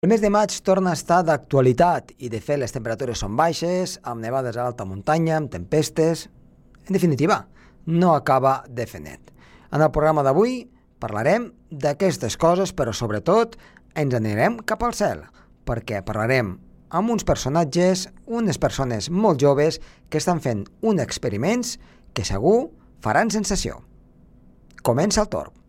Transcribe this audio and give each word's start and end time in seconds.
El 0.00 0.08
mes 0.08 0.22
de 0.22 0.30
maig 0.32 0.54
torna 0.64 0.94
a 0.94 0.96
estar 0.96 1.18
d'actualitat 1.28 2.14
i, 2.16 2.30
de 2.32 2.38
fet, 2.40 2.56
les 2.56 2.72
temperatures 2.72 3.20
són 3.20 3.34
baixes, 3.36 3.98
amb 4.00 4.24
nevades 4.24 4.56
a 4.56 4.62
l'alta 4.62 4.86
muntanya, 4.88 5.34
amb 5.36 5.50
tempestes... 5.52 6.22
En 6.88 6.96
definitiva, 6.96 7.36
no 7.84 8.14
acaba 8.14 8.54
de 8.64 8.86
fer 8.88 9.02
net. 9.04 9.28
En 9.68 9.84
el 9.84 9.92
programa 9.92 10.24
d'avui 10.24 10.54
parlarem 11.04 11.50
d'aquestes 11.68 12.38
coses, 12.40 12.72
però 12.72 12.96
sobretot 12.96 13.60
ens 13.92 14.16
anirem 14.16 14.56
cap 14.64 14.88
al 14.88 14.96
cel, 14.96 15.20
perquè 15.68 16.00
parlarem 16.00 16.56
amb 16.88 17.12
uns 17.12 17.28
personatges, 17.28 18.08
unes 18.24 18.56
persones 18.56 19.12
molt 19.12 19.44
joves 19.44 19.82
que 20.08 20.24
estan 20.24 20.40
fent 20.40 20.64
uns 20.80 21.04
experiments 21.04 21.76
que 22.16 22.24
segur 22.24 22.70
faran 23.04 23.28
sensació. 23.28 23.82
Comença 24.80 25.20
el 25.26 25.28
torn. 25.28 25.59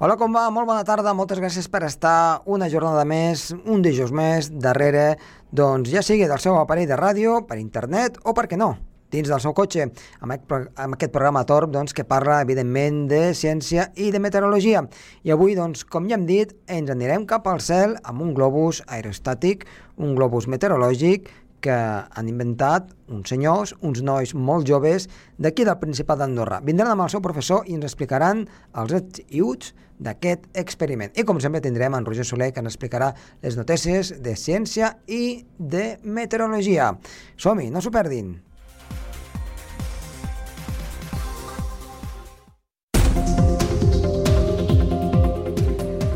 Hola, 0.00 0.14
com 0.16 0.32
va? 0.32 0.46
Molt 0.48 0.64
bona 0.64 0.80
tarda, 0.88 1.12
moltes 1.12 1.36
gràcies 1.42 1.66
per 1.68 1.82
estar 1.84 2.40
una 2.48 2.70
jornada 2.72 3.02
més, 3.04 3.50
un 3.68 3.82
dijous 3.84 4.08
més, 4.16 4.46
darrere, 4.48 5.18
doncs 5.52 5.92
ja 5.92 6.00
sigui 6.00 6.24
del 6.24 6.40
seu 6.40 6.56
aparell 6.56 6.88
de 6.88 6.96
ràdio, 6.96 7.34
per 7.44 7.58
internet 7.60 8.16
o, 8.24 8.32
per 8.32 8.46
què 8.48 8.56
no, 8.56 8.70
dins 9.12 9.28
del 9.28 9.42
seu 9.44 9.52
cotxe, 9.52 9.90
amb 10.24 10.32
aquest 10.32 11.12
programa 11.12 11.44
Torb 11.44 11.74
doncs, 11.74 11.92
que 11.92 12.06
parla, 12.08 12.38
evidentment, 12.46 13.02
de 13.12 13.34
ciència 13.36 13.90
i 14.00 14.08
de 14.14 14.24
meteorologia. 14.24 14.86
I 15.20 15.34
avui, 15.36 15.52
doncs, 15.58 15.84
com 15.84 16.08
ja 16.08 16.16
hem 16.16 16.24
dit, 16.24 16.56
ens 16.64 16.88
anirem 16.96 17.28
cap 17.28 17.52
al 17.52 17.60
cel 17.60 17.98
amb 18.00 18.24
un 18.24 18.32
globus 18.32 18.80
aerostàtic, 18.88 19.68
un 20.00 20.16
globus 20.16 20.48
meteorològic 20.48 21.28
que 21.62 21.74
han 21.74 22.28
inventat 22.30 22.90
uns 23.08 23.30
senyors, 23.32 23.74
uns 23.80 24.02
nois 24.02 24.34
molt 24.34 24.68
joves 24.68 25.08
d'aquí 25.38 25.66
del 25.68 25.78
Principat 25.80 26.20
d'Andorra. 26.20 26.60
Vindran 26.64 26.92
amb 26.94 27.04
el 27.06 27.12
seu 27.12 27.22
professor 27.24 27.68
i 27.68 27.76
ens 27.76 27.86
explicaran 27.88 28.46
els 28.80 28.96
ets 28.96 29.24
i 29.28 29.44
uts 29.44 29.74
d'aquest 30.00 30.48
experiment. 30.56 31.12
I 31.14 31.24
com 31.28 31.40
sempre 31.40 31.60
tindrem 31.60 31.94
en 31.94 32.06
Roger 32.08 32.24
Soler 32.24 32.50
que 32.52 32.64
ens 32.64 32.72
explicarà 32.72 33.12
les 33.44 33.58
notícies 33.60 34.14
de 34.24 34.36
ciència 34.36 34.94
i 35.06 35.44
de 35.58 35.98
meteorologia. 36.04 36.94
Som-hi, 37.36 37.68
no 37.70 37.84
s'ho 37.84 37.92
perdin! 37.92 38.38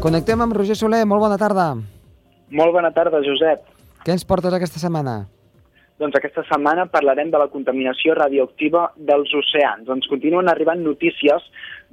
Connectem 0.05 0.43
amb 0.45 0.53
Roger 0.53 0.75
Soler, 0.77 1.07
molt 1.09 1.23
bona 1.23 1.39
tarda. 1.41 1.71
Molt 2.53 2.75
bona 2.77 2.91
tarda, 2.93 3.23
Josep. 3.25 3.63
Què 4.05 4.13
ens 4.13 4.27
portes 4.29 4.53
aquesta 4.53 4.77
setmana? 4.77 5.23
Doncs 6.03 6.17
aquesta 6.19 6.43
setmana 6.49 6.89
parlarem 6.91 7.29
de 7.31 7.39
la 7.39 7.47
contaminació 7.53 8.17
radioactiva 8.19 8.89
dels 9.11 9.31
oceans. 9.39 9.87
Ens 9.95 10.09
continuen 10.11 10.51
arribant 10.51 10.83
notícies 10.83 11.45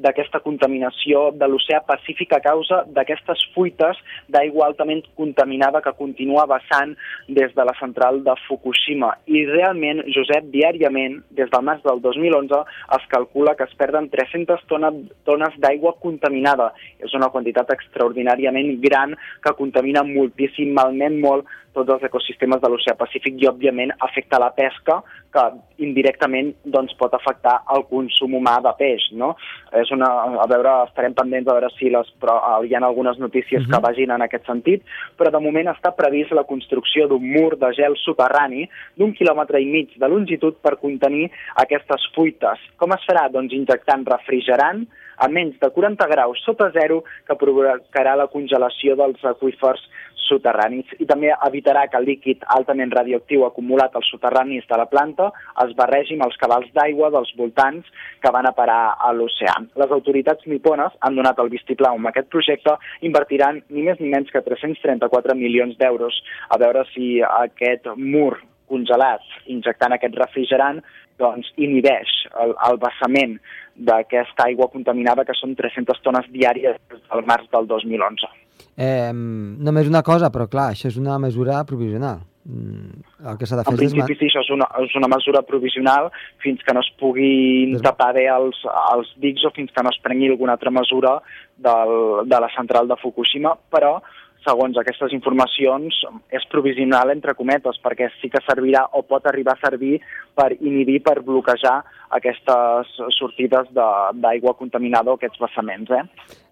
d'aquesta 0.04 0.42
contaminació 0.44 1.30
de 1.38 1.48
l'oceà 1.48 1.82
Pacífic 1.88 2.34
a 2.36 2.42
causa 2.44 2.82
d'aquestes 2.96 3.44
fuites 3.56 4.00
d'aigua 4.32 4.68
altament 4.68 5.04
contaminada 5.20 5.82
que 5.86 5.94
continua 5.98 6.48
vessant 6.50 6.96
des 7.28 7.54
de 7.56 7.66
la 7.68 7.76
central 7.80 8.22
de 8.26 8.36
Fukushima. 8.48 9.14
I 9.28 9.46
realment, 9.50 10.04
Josep, 10.16 10.50
diàriament, 10.54 11.22
des 11.38 11.50
del 11.54 11.66
març 11.68 11.86
del 11.86 12.02
2011, 12.02 12.64
es 12.98 13.08
calcula 13.14 13.56
que 13.56 13.68
es 13.70 13.78
perden 13.80 14.10
300 14.10 14.66
tones, 14.68 15.58
d'aigua 15.62 15.96
contaminada. 16.02 16.72
És 17.00 17.14
una 17.18 17.30
quantitat 17.34 17.72
extraordinàriament 17.74 18.78
gran 18.84 19.16
que 19.44 19.56
contamina 19.58 20.04
moltíssim, 20.08 20.74
malment 20.74 21.20
molt 21.22 21.50
tots 21.76 21.92
els 21.94 22.04
ecosistemes 22.04 22.60
de 22.62 22.70
l'oceà 22.70 22.98
Pacífic 23.00 23.38
i, 23.40 23.48
òbviament, 23.48 23.94
afecta 24.04 24.40
la 24.42 24.52
pesca, 24.56 25.00
que 25.32 25.44
indirectament 25.86 26.52
doncs, 26.74 26.94
pot 27.00 27.14
afectar 27.16 27.62
el 27.76 27.86
consum 27.90 28.36
humà 28.36 28.58
de 28.66 28.74
peix. 28.80 29.08
No? 29.16 29.34
És 29.80 29.91
una, 29.92 30.10
a 30.44 30.48
veure, 30.50 30.74
estarem 30.88 31.14
pendents 31.18 31.50
a 31.50 31.56
veure 31.58 31.70
si 31.78 31.90
les, 31.94 32.10
però, 32.22 32.38
hi 32.64 32.76
ha 32.76 32.82
algunes 32.86 33.20
notícies 33.20 33.62
uh 33.62 33.66
-huh. 33.66 33.76
que 33.76 33.86
vagin 33.88 34.12
en 34.12 34.22
aquest 34.22 34.46
sentit, 34.46 34.84
però 35.18 35.32
de 35.32 35.40
moment 35.40 35.68
està 35.68 35.96
previst 35.96 36.32
la 36.32 36.44
construcció 36.44 37.08
d'un 37.08 37.24
mur 37.24 37.58
de 37.58 37.74
gel 37.74 37.96
soterrani 37.98 38.70
d'un 38.96 39.14
quilòmetre 39.14 39.62
i 39.62 39.66
mig 39.66 39.90
de 39.98 40.08
longitud 40.08 40.56
per 40.62 40.78
contenir 40.78 41.32
aquestes 41.56 42.02
fuites. 42.16 42.60
Com 42.78 42.92
es 42.92 43.06
farà? 43.08 43.30
Doncs 43.30 43.54
injectant 43.54 44.06
refrigerant 44.06 44.88
a 45.22 45.28
menys 45.30 45.60
de 45.62 45.70
40 45.70 46.08
graus 46.10 46.42
sota 46.46 46.72
zero 46.74 47.04
que 47.28 47.38
provocarà 47.38 48.16
la 48.18 48.30
congelació 48.34 48.98
dels 49.00 49.22
aqüífers 49.34 49.84
soterranis 50.32 50.92
i 51.04 51.08
també 51.10 51.32
evitarà 51.48 51.86
que 51.92 52.00
el 52.00 52.08
líquid 52.10 52.46
altament 52.56 52.94
radioactiu 52.96 53.46
acumulat 53.46 53.96
als 53.96 54.10
soterranis 54.14 54.68
de 54.70 54.80
la 54.80 54.88
planta 54.92 55.30
es 55.66 55.74
barregi 55.80 56.18
amb 56.18 56.28
els 56.28 56.38
cabals 56.42 56.70
d'aigua 56.78 57.12
dels 57.16 57.34
voltants 57.38 57.88
que 58.24 58.34
van 58.34 58.48
a 58.48 58.54
parar 58.58 58.96
a 59.00 59.12
l'oceà. 59.18 59.58
Les 59.82 59.92
autoritats 59.98 60.48
nipones 60.48 60.96
han 61.02 61.18
donat 61.20 61.40
el 61.44 61.52
vistiplau 61.54 62.00
amb 62.00 62.12
aquest 62.12 62.32
projecte, 62.34 62.78
invertiran 63.08 63.62
ni 63.70 63.86
més 63.88 64.00
ni 64.00 64.12
menys 64.14 64.32
que 64.32 64.44
334 64.46 65.36
milions 65.38 65.78
d'euros 65.82 66.22
a 66.50 66.60
veure 66.62 66.86
si 66.94 67.20
aquest 67.28 67.92
mur 67.98 68.38
congelat 68.72 69.24
injectant 69.52 69.96
aquest 69.96 70.16
refrigerant 70.20 70.80
doncs 71.22 71.52
inhibeix 71.58 72.12
el, 72.44 72.56
el 72.68 72.82
vessament 72.82 73.38
d'aquesta 73.76 74.50
aigua 74.50 74.70
contaminada 74.74 75.26
que 75.28 75.36
són 75.38 75.56
300 75.58 76.02
tones 76.06 76.28
diàries 76.34 76.78
del 76.92 77.24
març 77.30 77.48
del 77.54 77.70
2011. 77.70 78.34
Eh, 78.78 79.12
només 79.14 79.90
una 79.90 80.04
cosa, 80.04 80.30
però 80.34 80.48
clar, 80.52 80.72
això 80.74 80.90
és 80.92 81.00
una 81.00 81.18
mesura 81.22 81.62
provisional. 81.70 82.22
Mm, 82.42 83.04
el 83.30 83.36
que 83.38 83.46
s'ha 83.46 83.60
de 83.60 83.64
fer 83.68 83.74
en 83.76 83.78
principi, 83.78 84.16
és... 84.16 84.18
sí, 84.18 84.28
això 84.32 84.42
és 84.42 84.50
una, 84.56 84.66
és 84.82 84.94
una 84.98 85.10
mesura 85.12 85.44
provisional 85.46 86.08
fins 86.42 86.64
que 86.66 86.74
no 86.74 86.82
es 86.82 86.90
puguin 86.98 87.76
Des... 87.76 87.84
tapar 87.86 88.16
bé 88.18 88.26
els, 88.34 88.58
els 88.96 89.12
dics 89.22 89.46
o 89.46 89.52
fins 89.54 89.70
que 89.76 89.84
no 89.86 89.94
es 89.94 90.00
prengui 90.02 90.32
alguna 90.32 90.56
altra 90.58 90.74
mesura 90.74 91.20
del, 91.62 91.94
de 92.26 92.40
la 92.42 92.50
central 92.56 92.90
de 92.90 92.98
Fukushima, 92.98 93.54
però 93.70 94.00
segons 94.46 94.78
aquestes 94.80 95.14
informacions, 95.14 96.02
és 96.34 96.46
provisional 96.52 97.14
entre 97.14 97.36
cometes, 97.38 97.78
perquè 97.84 98.10
sí 98.20 98.30
que 98.34 98.42
servirà 98.46 98.88
o 98.98 99.04
pot 99.08 99.28
arribar 99.30 99.56
a 99.58 99.62
servir 99.62 100.00
per 100.38 100.52
inhibir, 100.60 101.02
per 101.06 101.20
bloquejar 101.26 101.78
aquestes 102.18 102.96
sortides 103.18 103.70
d'aigua 103.74 104.56
contaminada 104.60 105.14
o 105.14 105.20
aquests 105.20 105.42
vessaments. 105.42 105.92
Eh? 105.92 106.04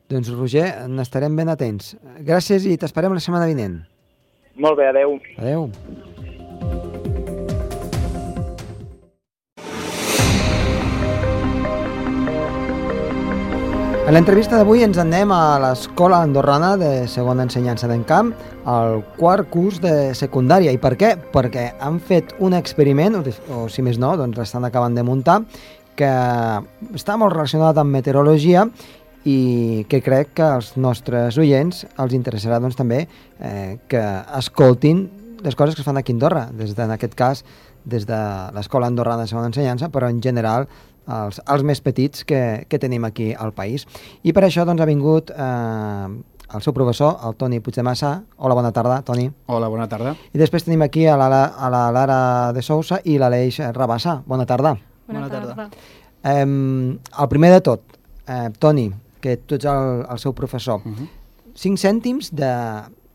Doncs, 0.10 0.32
Roger, 0.34 0.68
n'estarem 0.90 1.36
ben 1.38 1.52
atents. 1.54 1.96
Gràcies 2.26 2.66
i 2.66 2.78
t'esperem 2.82 3.14
la 3.14 3.24
setmana 3.24 3.50
vinent. 3.50 3.82
Molt 4.60 4.80
bé, 4.80 4.90
adeu. 4.90 5.20
Adeu. 5.38 5.70
A 14.10 14.12
l'entrevista 14.12 14.58
d'avui 14.58 14.82
ens 14.82 14.98
anem 14.98 15.30
a 15.30 15.60
l'Escola 15.62 16.24
Andorrana 16.26 16.72
de 16.82 17.04
Segona 17.06 17.44
Ensenyança 17.46 17.86
d'Encamp, 17.86 18.32
al 18.66 19.04
quart 19.20 19.52
curs 19.54 19.78
de 19.84 20.16
secundària. 20.18 20.74
I 20.74 20.80
per 20.82 20.96
què? 20.98 21.12
Perquè 21.30 21.68
han 21.78 22.00
fet 22.02 22.34
un 22.42 22.56
experiment, 22.58 23.20
o, 23.20 23.68
si 23.70 23.86
més 23.86 24.00
no, 24.02 24.16
doncs 24.18 24.42
l'estan 24.42 24.66
acabant 24.66 24.98
de 24.98 25.06
muntar, 25.06 25.44
que 25.94 26.10
està 26.98 27.20
molt 27.22 27.36
relacionat 27.36 27.78
amb 27.78 27.94
meteorologia 28.00 28.66
i 29.30 29.86
que 29.94 30.02
crec 30.02 30.34
que 30.42 30.50
als 30.56 30.74
nostres 30.74 31.38
oients 31.38 31.86
els 32.02 32.18
interessarà 32.18 32.58
doncs, 32.58 32.82
també 32.82 33.04
eh, 33.06 33.78
que 33.94 34.06
escoltin 34.42 35.06
les 35.46 35.54
coses 35.54 35.78
que 35.78 35.86
es 35.86 35.86
fan 35.86 36.02
aquí 36.02 36.16
a 36.16 36.18
Andorra, 36.18 36.48
des 36.50 36.74
de, 36.74 36.82
en 36.82 36.98
aquest 36.98 37.14
cas 37.14 37.46
des 37.86 38.10
de 38.10 38.18
l'Escola 38.58 38.90
Andorrana 38.90 39.24
de 39.24 39.30
Segona 39.30 39.54
Ensenyança, 39.54 39.94
però 39.94 40.10
en 40.10 40.18
general 40.22 40.66
els, 41.10 41.40
els 41.46 41.66
més 41.66 41.82
petits 41.82 42.26
que, 42.28 42.66
que 42.70 42.80
tenim 42.82 43.06
aquí 43.08 43.32
al 43.34 43.54
país. 43.58 43.86
I 44.24 44.34
per 44.36 44.46
això 44.48 44.66
doncs, 44.68 44.82
ha 44.82 44.90
vingut 44.90 45.34
eh, 45.34 46.08
el 46.54 46.66
seu 46.66 46.74
professor, 46.74 47.18
el 47.26 47.36
Toni 47.38 47.60
Puigdemassa. 47.66 48.14
Hola, 48.38 48.58
bona 48.58 48.72
tarda, 48.76 49.02
Toni. 49.06 49.28
Hola, 49.48 49.70
bona 49.70 49.88
tarda. 49.90 50.16
I 50.34 50.42
després 50.42 50.66
tenim 50.66 50.86
aquí 50.86 51.06
a 51.08 51.18
la, 51.20 51.30
a 51.46 51.70
la 51.74 51.84
Lara 51.94 52.20
de 52.56 52.64
Sousa 52.66 53.02
i 53.06 53.20
l'Aleix 53.22 53.62
Rabassa. 53.76 54.20
Bona 54.26 54.48
tarda. 54.50 54.76
Bona, 55.08 55.26
bona 55.26 55.30
tarda. 55.34 55.56
tarda. 55.56 55.70
Eh, 56.24 56.46
el 56.46 57.30
primer 57.32 57.54
de 57.58 57.62
tot, 57.66 58.00
eh, 58.28 58.50
Toni, 58.60 58.90
que 59.22 59.38
tu 59.38 59.60
ets 59.60 59.68
el, 59.70 60.06
el 60.10 60.20
seu 60.20 60.34
professor. 60.34 60.82
Uh 60.86 60.94
-huh. 60.94 61.08
Cinc 61.56 61.78
cèntims 61.78 62.32
de, 62.32 62.54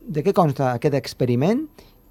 de 0.06 0.22
què 0.22 0.32
consta 0.32 0.72
aquest 0.74 0.94
experiment 0.94 1.66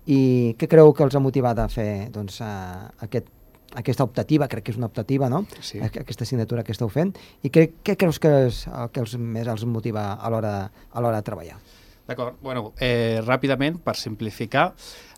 i 0.05 0.55
què 0.59 0.67
creu 0.67 0.93
que 0.93 1.03
els 1.03 1.15
ha 1.15 1.19
motivat 1.19 1.59
a 1.59 1.67
fer 1.69 2.09
doncs, 2.11 2.41
a, 2.41 2.91
aquest, 2.99 3.27
aquesta 3.75 4.05
optativa, 4.05 4.47
crec 4.47 4.67
que 4.67 4.73
és 4.75 4.79
una 4.79 4.89
optativa, 4.89 5.29
no? 5.29 5.43
Sí. 5.61 5.81
Aquesta 5.83 6.27
assignatura 6.27 6.63
que 6.63 6.73
esteu 6.75 6.89
fent. 6.93 7.15
I 7.43 7.51
què, 7.53 7.69
què 7.83 7.97
creus 7.99 8.19
que 8.21 8.33
és 8.47 8.65
el 8.69 8.91
que 8.93 9.01
els 9.03 9.17
més 9.17 9.47
els 9.47 9.65
motiva 9.65 10.13
a 10.13 10.33
l'hora 10.33 11.15
de 11.17 11.23
treballar? 11.25 11.57
D'acord. 12.03 12.35
Bueno, 12.43 12.73
eh, 12.83 13.21
ràpidament, 13.23 13.77
per 13.79 13.95
simplificar, 13.95 14.73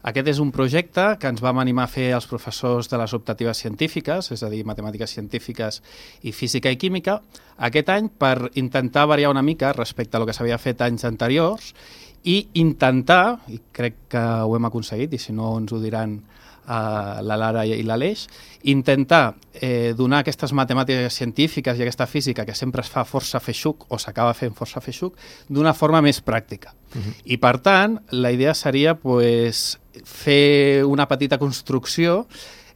aquest 0.06 0.28
és 0.30 0.40
un 0.40 0.52
projecte 0.54 1.16
que 1.18 1.32
ens 1.34 1.42
vam 1.42 1.58
animar 1.58 1.88
a 1.88 1.90
fer 1.90 2.12
els 2.14 2.28
professors 2.30 2.92
de 2.92 3.00
les 3.02 3.14
optatives 3.18 3.58
científiques, 3.58 4.30
és 4.32 4.44
a 4.46 4.50
dir, 4.52 4.62
matemàtiques 4.70 5.16
científiques 5.18 5.82
i 6.22 6.32
física 6.32 6.70
i 6.70 6.78
química, 6.78 7.18
aquest 7.58 7.90
any 7.90 8.12
per 8.14 8.52
intentar 8.54 9.08
variar 9.10 9.34
una 9.34 9.42
mica 9.42 9.74
respecte 9.74 10.18
a 10.18 10.22
lo 10.22 10.30
que 10.30 10.38
s'havia 10.38 10.62
fet 10.62 10.86
anys 10.86 11.08
anteriors 11.10 11.74
i 12.22 12.52
intentar, 12.62 13.40
i 13.50 13.58
crec 13.74 14.06
que 14.14 14.22
ho 14.46 14.54
hem 14.56 14.70
aconseguit, 14.70 15.18
i 15.18 15.22
si 15.22 15.34
no 15.34 15.56
ens 15.58 15.74
ho 15.74 15.82
diran 15.82 16.20
uh, 16.68 17.22
la 17.22 17.38
Lara 17.38 17.66
i 17.66 17.84
l'Aleix, 17.84 18.26
intentar 18.66 19.36
eh, 19.54 19.94
donar 19.98 20.24
aquestes 20.24 20.52
matemàtiques 20.58 21.14
científiques 21.14 21.78
i 21.78 21.86
aquesta 21.86 22.08
física 22.10 22.46
que 22.46 22.56
sempre 22.58 22.82
es 22.82 22.90
fa 22.90 23.06
força 23.06 23.40
feixuc 23.40 23.86
o 23.94 24.00
s'acaba 24.02 24.34
fent 24.34 24.56
força 24.58 24.82
feixuc 24.82 25.16
d'una 25.50 25.74
forma 25.74 26.02
més 26.02 26.22
pràctica. 26.26 26.74
Uh 26.96 27.02
-huh. 27.02 27.14
I 27.26 27.38
per 27.38 27.60
tant, 27.60 28.00
la 28.12 28.32
idea 28.32 28.54
seria 28.54 28.96
pues, 28.96 29.80
fer 30.04 30.84
una 30.86 31.08
petita 31.08 31.38
construcció 31.38 32.28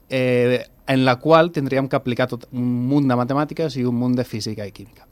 eh, 0.09 0.65
en 0.87 1.05
la 1.05 1.17
qual 1.17 1.51
tindríem 1.51 1.87
que 1.87 1.95
aplicar 1.95 2.27
tot 2.27 2.47
un 2.51 2.87
munt 2.89 3.07
de 3.07 3.15
matemàtiques 3.15 3.75
i 3.77 3.85
un 3.85 3.95
munt 3.95 4.15
de 4.15 4.23
física 4.23 4.65
i 4.65 4.71
química. 4.71 5.05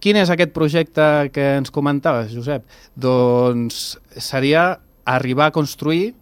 Quin 0.00 0.16
és 0.16 0.30
aquest 0.30 0.52
projecte 0.54 1.30
que 1.34 1.56
ens 1.58 1.70
comentaves, 1.70 2.32
Josep? 2.32 2.64
Doncs 2.94 3.98
seria 4.16 4.80
arribar 5.04 5.46
a 5.46 5.54
construir 5.54 6.14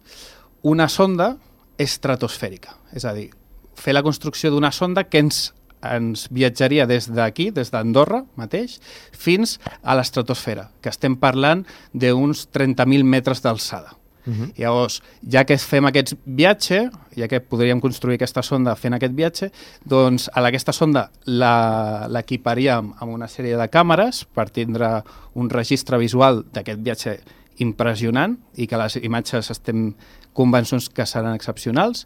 una 0.61 0.87
sonda 0.89 1.37
estratosfèrica, 1.77 2.75
és 2.93 3.05
a 3.05 3.13
dir, 3.13 3.29
fer 3.77 3.93
la 3.93 4.03
construcció 4.03 4.51
d'una 4.51 4.71
sonda 4.73 5.05
que 5.05 5.21
ens, 5.21 5.51
ens 5.85 6.27
viatjaria 6.33 6.87
des 6.89 7.09
d'aquí, 7.13 7.51
des 7.53 7.71
d'Andorra 7.71 8.23
mateix, 8.39 8.79
fins 9.13 9.57
a 9.83 9.95
l'estratosfera, 9.97 10.71
que 10.81 10.89
estem 10.89 11.17
parlant 11.21 11.63
d'uns 11.93 12.47
30.000 12.53 13.05
metres 13.05 13.43
d'alçada. 13.45 13.95
Uh 14.27 14.33
-huh. 14.33 14.53
Llavors, 14.57 15.01
ja 15.23 15.45
que 15.45 15.57
fem 15.57 15.85
aquest 15.85 16.15
viatge, 16.25 16.89
ja 17.15 17.27
que 17.27 17.39
podríem 17.39 17.79
construir 17.79 18.15
aquesta 18.15 18.43
sonda 18.43 18.75
fent 18.75 18.93
aquest 18.93 19.13
viatge, 19.13 19.51
doncs 19.85 20.29
a 20.33 20.45
aquesta 20.45 20.73
sonda 20.73 21.11
l'equiparíem 21.25 22.93
amb 22.99 23.13
una 23.13 23.27
sèrie 23.27 23.55
de 23.55 23.69
càmeres 23.69 24.25
per 24.25 24.49
tindre 24.49 25.03
un 25.33 25.49
registre 25.49 25.97
visual 25.97 26.43
d'aquest 26.51 26.79
viatge 26.79 27.19
impressionant 27.57 28.37
i 28.55 28.67
que 28.67 28.77
les 28.77 28.95
imatges 28.97 29.49
estem 29.51 29.95
convençons 30.37 30.89
que 30.93 31.05
seran 31.09 31.35
excepcionals, 31.35 32.05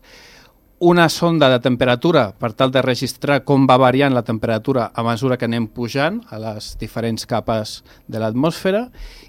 una 0.81 1.09
sonda 1.09 1.47
de 1.51 1.59
temperatura 1.61 2.31
per 2.41 2.55
tal 2.57 2.71
de 2.73 2.81
registrar 2.81 3.43
com 3.45 3.67
va 3.69 3.75
variant 3.77 4.15
la 4.15 4.23
temperatura 4.25 4.87
a 4.97 5.03
mesura 5.05 5.35
que 5.37 5.45
anem 5.45 5.67
pujant 5.69 6.23
a 6.33 6.39
les 6.41 6.71
diferents 6.81 7.27
capes 7.29 7.75
de 8.09 8.17
l'atmosfera. 8.17 8.87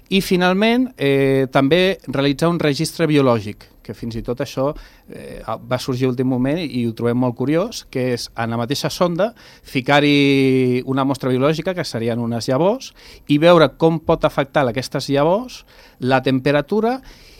I 0.09 0.23
finalment 0.25 0.87
eh, 0.97 1.45
també 1.53 1.99
realitzar 2.07 2.49
un 2.49 2.57
registre 2.57 3.05
biològic 3.05 3.67
que 3.83 3.93
fins 3.93 4.15
i 4.17 4.23
tot 4.25 4.41
això 4.41 4.71
eh, 5.11 5.43
va 5.45 5.77
sorgir 5.77 6.07
últim 6.09 6.31
moment 6.31 6.57
i 6.63 6.87
ho 6.87 6.95
trobem 6.97 7.19
molt 7.21 7.35
curiós, 7.37 7.83
que 7.91 8.13
és 8.15 8.29
en 8.33 8.49
la 8.55 8.57
mateixa 8.57 8.89
sonda 8.89 9.33
ficar-hi 9.61 10.81
una 10.89 11.05
mostra 11.05 11.29
biològica, 11.29 11.75
que 11.77 11.85
serien 11.85 12.23
unes 12.23 12.49
llavors, 12.49 12.93
i 13.27 13.37
veure 13.37 13.75
com 13.77 13.99
pot 14.01 14.25
afectar 14.25 14.65
aquestes 14.65 15.11
llavors 15.13 15.67
la 15.99 16.23
temperatura 16.23 16.95
i 16.97 17.32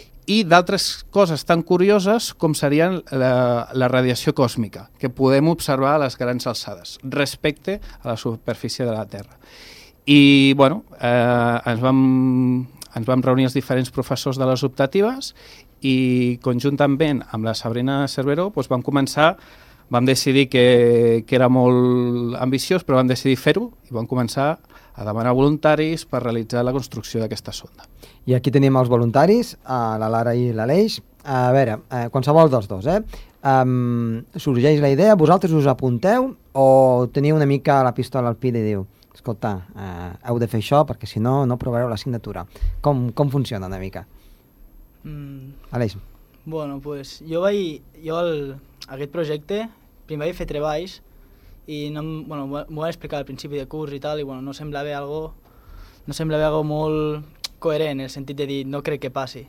d'altres 0.47 1.03
coses 1.11 1.43
tan 1.45 1.63
curioses 1.67 2.31
com 2.39 2.55
serien 2.55 3.01
la, 3.11 3.67
la 3.75 3.89
radiació 3.91 4.33
còsmica, 4.35 4.87
que 4.99 5.11
podem 5.11 5.49
observar 5.51 5.97
a 5.97 6.03
les 6.05 6.17
grans 6.17 6.47
alçades, 6.47 6.97
respecte 7.03 7.79
a 8.01 8.13
la 8.13 8.17
superfície 8.17 8.85
de 8.85 8.93
la 8.93 9.05
Terra. 9.05 9.35
I, 10.05 10.53
bueno, 10.55 10.83
eh, 10.99 11.59
ens, 11.71 11.83
vam, 11.83 11.99
ens 12.95 13.07
vam 13.07 13.23
reunir 13.23 13.47
els 13.49 13.55
diferents 13.55 13.91
professors 13.91 14.39
de 14.39 14.47
les 14.47 14.63
optatives 14.63 15.33
i 15.83 16.39
conjuntament 16.43 17.21
amb 17.31 17.47
la 17.47 17.55
Sabrina 17.55 18.03
Cerveró 18.07 18.49
doncs 18.55 18.71
vam 18.71 18.83
començar 18.83 19.33
vam 19.93 20.05
decidir 20.07 20.47
que, 20.49 21.23
que 21.27 21.35
era 21.35 21.49
molt 21.51 22.37
ambiciós, 22.41 22.83
però 22.83 22.97
vam 22.97 23.11
decidir 23.11 23.37
fer-ho 23.37 23.67
i 23.89 23.93
vam 23.93 24.07
començar 24.09 24.57
a 24.93 25.05
demanar 25.05 25.33
voluntaris 25.33 26.05
per 26.05 26.23
realitzar 26.23 26.63
la 26.63 26.73
construcció 26.75 27.21
d'aquesta 27.21 27.53
sonda. 27.53 27.87
I 28.25 28.37
aquí 28.37 28.51
tenim 28.53 28.77
els 28.79 28.91
voluntaris, 28.91 29.55
a 29.65 29.97
la 29.99 30.09
Lara 30.11 30.35
i 30.37 30.51
l'Aleix. 30.53 31.01
A 31.23 31.51
veure, 31.55 31.79
eh, 31.89 32.07
qualsevol 32.11 32.49
dels 32.51 32.67
dos, 32.67 32.85
eh? 32.85 32.99
Um, 33.43 34.23
sorgeix 34.39 34.79
la 34.79 34.91
idea, 34.91 35.15
vosaltres 35.19 35.51
us 35.51 35.67
apunteu 35.67 36.29
o 36.55 36.67
teniu 37.11 37.35
una 37.35 37.47
mica 37.47 37.81
la 37.83 37.93
pistola 37.95 38.29
al 38.31 38.37
pit 38.39 38.55
i 38.55 38.61
diu 38.63 38.85
escolta, 39.13 39.67
eh, 39.75 40.11
heu 40.27 40.39
de 40.39 40.47
fer 40.51 40.59
això 40.59 40.81
perquè 40.87 41.07
si 41.07 41.21
no, 41.23 41.45
no 41.45 41.57
provareu 41.57 41.87
la 41.87 41.97
signatura. 41.97 42.45
Com, 42.81 43.11
com 43.15 43.29
funciona 43.31 43.69
una 43.69 43.79
mica? 43.79 44.05
Mm. 45.03 45.53
Aleix. 45.71 45.95
Bueno, 46.45 46.79
pues 46.83 47.21
jo 47.23 47.43
vaig... 47.45 47.81
Jo 48.03 48.19
el, 48.19 48.55
aquest 48.91 49.13
projecte, 49.13 49.61
primer 50.09 50.27
vaig 50.27 50.39
fer 50.41 50.49
treballs 50.49 50.99
i 51.67 51.89
no, 51.89 52.03
bueno, 52.27 52.47
m'ho 52.47 52.81
van 52.81 52.89
explicar 52.89 53.19
al 53.19 53.25
principi 53.25 53.57
de 53.57 53.67
curs 53.71 53.93
i 53.93 53.99
tal, 54.03 54.19
i 54.19 54.27
bueno, 54.27 54.41
no 54.41 54.53
semblava 54.53 54.91
algo, 54.97 55.33
no 56.05 56.13
semblava 56.13 56.49
algo 56.49 56.63
molt 56.67 57.43
coherent, 57.63 57.99
en 57.99 58.07
el 58.07 58.11
sentit 58.11 58.37
de 58.37 58.47
dir 58.47 58.61
no 58.67 58.83
crec 58.83 59.01
que 59.05 59.11
passi. 59.11 59.45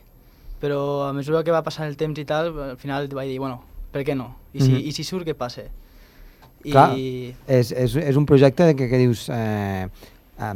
Però 0.61 1.03
a 1.09 1.13
mesura 1.13 1.43
que 1.43 1.51
va 1.51 1.63
passant 1.63 1.89
el 1.89 1.97
temps 1.99 2.19
i 2.19 2.25
tal, 2.25 2.53
al 2.71 2.77
final 2.79 3.09
vaig 3.11 3.33
dir, 3.33 3.39
bueno, 3.43 3.59
per 3.91 4.05
què 4.07 4.15
no? 4.15 4.35
I 4.53 4.61
si, 4.61 4.71
mm 4.71 4.75
-hmm. 4.75 4.87
i 4.87 4.91
si 4.91 5.03
surt, 5.03 5.27
què 5.27 5.35
passa? 5.35 5.67
I... 6.63 6.71
Clar, 6.71 6.95
és, 7.47 7.71
és, 7.71 7.95
és 7.95 8.15
un 8.15 8.25
projecte 8.25 8.75
que, 8.75 8.89
que 8.89 8.97
dius... 8.97 9.29
Eh, 9.29 9.87
eh, 10.39 10.55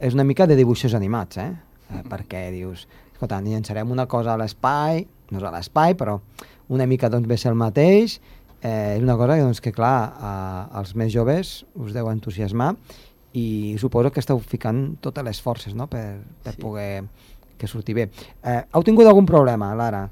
és 0.00 0.14
una 0.14 0.24
mica 0.24 0.46
de 0.46 0.56
dibuixos 0.56 0.94
animats, 0.94 1.38
eh? 1.38 1.52
eh 1.90 2.02
perquè 2.10 2.50
dius, 2.50 2.88
escolta, 3.12 3.40
llançarem 3.40 3.90
una 3.90 4.06
cosa 4.06 4.34
a 4.34 4.36
l'espai, 4.36 5.06
no 5.30 5.38
és 5.38 5.44
a 5.44 5.52
l'espai, 5.54 5.94
però 5.94 6.18
una 6.68 6.86
mica 6.86 7.08
doncs 7.08 7.28
ve 7.28 7.36
ser 7.36 7.52
el 7.52 7.58
mateix, 7.60 8.20
eh, 8.62 8.96
és 8.96 9.02
una 9.02 9.16
cosa 9.18 9.36
que, 9.36 9.42
doncs, 9.42 9.60
que 9.60 9.74
clar, 9.74 9.96
eh, 10.14 10.78
els 10.80 10.94
més 10.98 11.12
joves 11.12 11.52
us 11.74 11.92
deu 11.92 12.08
entusiasmar 12.10 12.72
i 13.38 13.76
suposo 13.80 14.12
que 14.12 14.20
esteu 14.22 14.40
ficant 14.40 14.84
totes 15.04 15.24
les 15.24 15.40
forces 15.42 15.74
no? 15.74 15.88
per, 15.90 16.22
per 16.44 16.54
sí. 16.54 16.60
poder 16.62 17.04
que 17.58 17.68
surti 17.70 17.94
bé. 17.94 18.08
Eh, 18.42 18.60
heu 18.74 18.84
tingut 18.86 19.06
algun 19.06 19.26
problema, 19.28 19.72
Lara? 19.78 20.06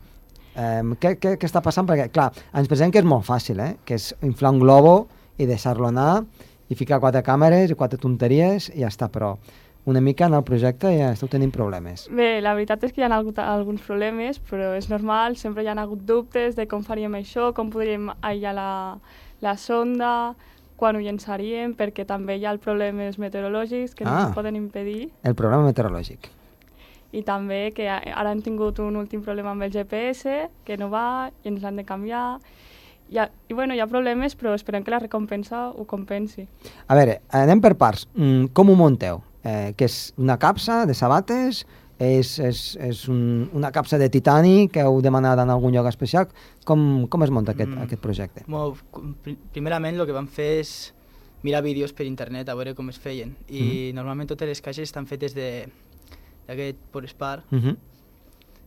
Eh, 0.54 0.82
què, 1.00 1.16
què, 1.22 1.34
què 1.38 1.48
està 1.48 1.62
passant? 1.64 1.88
Perquè, 1.88 2.08
clar, 2.14 2.30
ens 2.56 2.70
pensem 2.70 2.92
que 2.92 3.02
és 3.02 3.08
molt 3.08 3.26
fàcil, 3.26 3.62
eh? 3.62 3.72
que 3.86 3.98
és 3.98 4.12
inflar 4.26 4.54
un 4.54 4.62
globo 4.62 4.94
i 5.40 5.48
deixar-lo 5.48 5.88
anar 5.88 6.22
i 6.70 6.78
ficar 6.78 7.00
quatre 7.02 7.22
càmeres 7.26 7.72
i 7.72 7.78
quatre 7.78 7.98
tonteries 7.98 8.70
i 8.74 8.84
ja 8.84 8.90
està, 8.90 9.10
però 9.10 9.34
una 9.84 10.00
mica 10.00 10.26
en 10.26 10.34
el 10.34 10.44
projecte 10.44 10.92
ja 10.98 11.10
esteu 11.14 11.30
tenint 11.32 11.52
problemes. 11.54 12.06
Bé, 12.12 12.40
la 12.44 12.52
veritat 12.54 12.84
és 12.84 12.92
que 12.92 13.00
hi 13.00 13.06
ha 13.06 13.12
hagut 13.16 13.38
alguns 13.42 13.82
problemes, 13.86 14.40
però 14.50 14.74
és 14.76 14.90
normal, 14.90 15.36
sempre 15.40 15.64
hi 15.64 15.70
ha 15.70 15.76
hagut 15.80 16.04
dubtes 16.06 16.56
de 16.56 16.66
com 16.68 16.84
faríem 16.84 17.16
això, 17.18 17.50
com 17.56 17.72
podríem 17.72 18.10
aïllar 18.20 18.54
la, 18.56 18.70
la 19.40 19.56
sonda, 19.56 20.34
quan 20.80 20.96
ho 20.96 21.04
llançaríem, 21.04 21.74
perquè 21.76 22.06
també 22.08 22.38
hi 22.38 22.46
ha 22.46 22.54
els 22.54 22.64
problemes 22.64 23.18
meteorològics 23.20 23.96
que 23.96 24.06
ah, 24.08 24.28
no 24.28 24.36
poden 24.36 24.56
impedir. 24.56 25.10
El 25.24 25.36
problema 25.36 25.68
meteorològic. 25.68 26.30
I 27.12 27.24
també 27.26 27.72
que 27.74 27.88
ara 27.90 28.30
hem 28.30 28.40
tingut 28.44 28.78
un 28.84 28.96
últim 29.00 29.24
problema 29.24 29.52
amb 29.52 29.66
el 29.66 29.72
GPS, 29.74 30.50
que 30.64 30.76
no 30.78 30.90
va 30.92 31.30
i 31.42 31.50
ens 31.50 31.64
l'han 31.64 31.80
de 31.80 31.84
canviar. 31.88 32.38
I, 33.10 33.18
ha, 33.18 33.26
I 33.50 33.56
bueno, 33.58 33.74
hi 33.74 33.82
ha 33.82 33.88
problemes, 33.90 34.36
però 34.38 34.54
esperem 34.54 34.84
que 34.86 34.94
la 34.94 35.00
recompensa 35.02 35.66
ho 35.74 35.88
compensi. 35.90 36.46
A 36.86 36.94
veure, 36.94 37.18
anem 37.34 37.60
per 37.60 37.74
parts. 37.80 38.06
Mm, 38.14 38.52
com 38.54 38.70
ho 38.70 38.78
munteu? 38.78 39.24
Eh, 39.44 39.72
que 39.76 39.86
és 39.88 40.12
una 40.20 40.36
capsa 40.38 40.84
de 40.86 40.94
sabates? 40.94 41.64
és, 42.00 42.38
és, 42.40 42.60
és 42.80 43.02
un, 43.12 43.50
una 43.52 43.70
capsa 43.72 43.98
de 44.00 44.08
titani 44.08 44.70
que 44.72 44.80
heu 44.80 45.02
demanat 45.04 45.42
en 45.42 45.52
algun 45.52 45.74
lloc 45.74 45.86
especial. 45.90 46.30
Com, 46.64 47.04
com 47.12 47.26
es 47.26 47.32
munta 47.32 47.52
aquest, 47.52 47.68
mm. 47.68 47.84
aquest 47.84 48.02
projecte? 48.02 48.44
Bueno, 48.48 48.72
primerament 49.52 50.00
el 50.00 50.08
que 50.08 50.16
vam 50.16 50.28
fer 50.30 50.48
és 50.62 50.72
mirar 51.44 51.60
vídeos 51.64 51.92
per 51.96 52.06
internet 52.08 52.48
a 52.48 52.56
veure 52.56 52.74
com 52.76 52.88
es 52.92 52.98
feien 53.00 53.34
i 53.48 53.62
mm. 53.62 53.96
normalment 53.96 54.28
totes 54.32 54.48
les 54.48 54.60
caixes 54.64 54.88
estan 54.88 55.06
fetes 55.08 55.32
d'aquest 55.36 56.80
Porespar 56.92 57.44
mm 57.48 57.58
-hmm. 57.58 57.76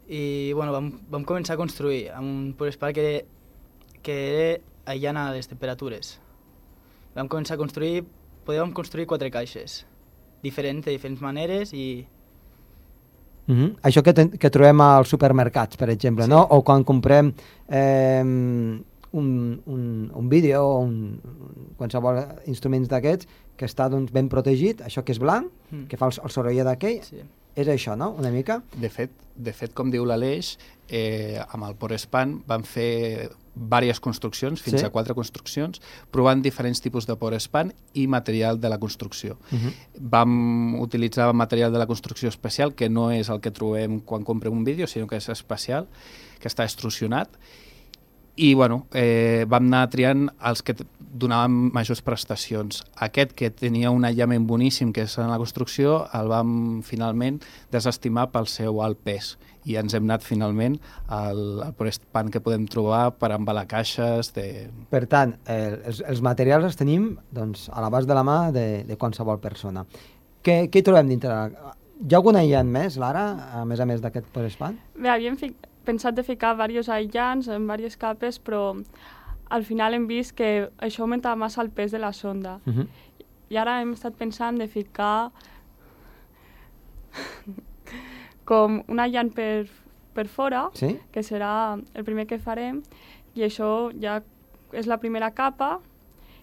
i 0.09 0.53
bueno, 0.53 0.71
vam, 0.71 0.91
vam 1.09 1.25
començar 1.25 1.53
a 1.53 1.57
construir 1.57 2.09
amb 2.09 2.25
un 2.25 2.53
Porespar 2.57 2.93
que, 2.93 3.25
que 4.01 4.13
era 4.13 4.61
aïllant 4.85 5.17
a 5.17 5.31
les 5.31 5.47
temperatures. 5.47 6.19
Vam 7.15 7.27
començar 7.27 7.55
a 7.55 7.57
construir, 7.57 8.05
podíem 8.45 8.73
construir 8.73 9.05
quatre 9.05 9.29
caixes 9.29 9.85
diferents, 10.43 10.85
de 10.85 10.91
diferents 10.91 11.21
maneres 11.21 11.73
i 11.73 12.05
Uh 13.45 13.55
-huh. 13.55 13.75
Això 13.83 14.01
que, 14.01 14.13
ten, 14.13 14.29
que 14.29 14.49
trobem 14.49 14.79
als 14.81 15.09
supermercats, 15.09 15.75
per 15.75 15.89
exemple, 15.89 16.23
sí. 16.23 16.29
no? 16.29 16.47
o 16.49 16.63
quan 16.63 16.83
comprem 16.83 17.33
eh, 17.67 18.23
un, 19.11 19.61
un, 19.65 20.11
un 20.13 20.29
vídeo 20.29 20.63
o 20.63 20.79
un, 20.79 21.19
qualsevol 21.77 22.23
instruments 22.45 22.87
d'aquests 22.89 23.27
que 23.57 23.65
està 23.65 23.89
doncs, 23.89 24.11
ben 24.11 24.29
protegit, 24.29 24.81
això 24.81 25.03
que 25.03 25.11
és 25.11 25.19
blanc, 25.19 25.51
mm. 25.71 25.85
que 25.89 25.97
fa 25.97 26.07
el, 26.07 26.17
el 26.23 26.29
soroll 26.29 26.63
d'aquell, 26.63 27.01
sí. 27.03 27.21
és 27.55 27.67
això, 27.67 27.97
no?, 27.97 28.15
una 28.17 28.31
mica? 28.31 28.61
De 28.79 28.89
fet, 28.89 29.11
de 29.35 29.53
fet 29.53 29.73
com 29.73 29.91
diu 29.91 30.05
l'Aleix, 30.05 30.57
eh, 30.89 31.37
amb 31.49 31.65
el 31.65 31.75
Porespan 31.75 32.41
van 32.47 32.63
fer 32.63 33.29
diverses 33.55 33.99
construccions, 33.99 34.61
fins 34.61 34.81
Sí. 34.81 34.85
a 34.85 34.89
quatre 34.89 35.13
construccions, 35.13 35.81
provant 36.11 36.41
diferents 36.41 36.81
tipus 36.81 37.05
de 37.05 37.15
porespan 37.15 37.73
i 37.93 38.07
material 38.07 38.59
de 38.59 38.69
la 38.69 38.79
construcció. 38.79 39.37
Uh 39.51 39.57
-huh. 39.57 39.73
Vam 39.99 40.79
utilitzar 40.79 41.33
material 41.33 41.71
de 41.71 41.79
la 41.79 41.87
construcció 41.87 42.29
especial, 42.29 42.73
que 42.73 42.89
no 42.89 43.11
és 43.11 43.29
el 43.29 43.39
que 43.41 43.51
trobem 43.51 43.99
quan 43.99 44.23
comprem 44.23 44.53
un 44.53 44.63
vídeo, 44.63 44.87
sinó 44.87 45.07
que 45.07 45.17
és 45.17 45.29
especial, 45.29 45.87
que 46.39 46.47
està 46.49 46.63
extrusionat, 46.63 47.29
i 48.35 48.53
bueno, 48.57 48.87
eh, 48.93 49.45
vam 49.47 49.67
anar 49.69 49.87
triant 49.93 50.27
els 50.41 50.63
que 50.65 50.75
donaven 51.13 51.69
majors 51.73 52.01
prestacions. 52.01 52.81
Aquest 53.05 53.35
que 53.37 53.51
tenia 53.53 53.91
un 53.93 54.05
aïllament 54.07 54.47
boníssim, 54.49 54.91
que 54.93 55.05
és 55.05 55.17
en 55.21 55.29
la 55.29 55.37
construcció, 55.37 56.03
el 56.17 56.31
vam 56.31 56.81
finalment 56.85 57.39
desestimar 57.71 58.31
pel 58.33 58.49
seu 58.49 58.81
alt 58.81 59.01
pes 59.05 59.35
i 59.69 59.77
ens 59.79 59.93
hem 59.95 60.03
anat 60.09 60.25
finalment 60.25 60.75
al, 61.07 61.61
al 61.63 61.75
pan 62.11 62.31
que 62.33 62.41
podem 62.43 62.65
trobar 62.67 63.13
per 63.15 63.31
embalar 63.35 63.63
caixes 63.69 64.33
de... 64.35 64.47
Per 64.91 65.05
tant, 65.11 65.37
el, 65.47 65.77
els, 65.87 66.01
els 66.09 66.23
materials 66.25 66.67
els 66.67 66.79
tenim 66.79 67.13
doncs, 67.31 67.69
a 67.71 67.83
l'abast 67.85 68.09
de 68.09 68.17
la 68.17 68.25
mà 68.27 68.39
de, 68.55 68.83
de 68.87 68.97
qualsevol 68.99 69.39
persona. 69.43 69.85
Què, 70.43 70.65
què 70.67 70.81
hi 70.81 70.87
trobem 70.89 71.13
dintre? 71.13 71.37
Hi 72.03 72.11
ha 72.11 72.19
algun 72.19 72.35
aïllant 72.35 72.67
més, 72.67 72.97
Lara, 72.99 73.27
a 73.61 73.63
més 73.69 73.79
a 73.79 73.87
més 73.87 74.03
d'aquest 74.03 74.27
Porespan? 74.33 74.75
Bé, 74.97 75.13
havíem 75.13 75.39
fi 75.39 75.53
pensat 75.85 76.15
de 76.15 76.23
ficar 76.23 76.55
diversos 76.55 76.89
aïllants 76.89 77.47
en 77.47 77.61
diverses 77.61 77.97
capes, 77.97 78.39
però 78.39 78.83
al 79.49 79.63
final 79.63 79.93
hem 79.93 80.07
vist 80.07 80.35
que 80.35 80.69
això 80.81 81.03
augmentava 81.03 81.35
massa 81.35 81.61
el 81.61 81.69
pes 81.69 81.91
de 81.91 81.99
la 81.99 82.13
sonda. 82.13 82.59
Uh 82.65 82.73
-huh. 82.73 82.87
I 83.49 83.57
ara 83.57 83.81
hem 83.81 83.91
estat 83.93 84.15
pensant 84.15 84.57
de 84.57 84.67
ficar 84.67 85.31
com 88.45 88.83
un 88.87 88.99
aïllant 88.99 89.31
per, 89.33 89.67
per 90.13 90.27
fora, 90.27 90.69
Sí? 90.73 90.99
que 91.11 91.23
serà 91.23 91.81
el 91.93 92.03
primer 92.03 92.27
que 92.27 92.39
farem, 92.39 92.81
i 93.35 93.41
això 93.41 93.91
ja 94.01 94.21
és 94.71 94.87
la 94.87 94.97
primera 94.97 95.31
capa, 95.31 95.79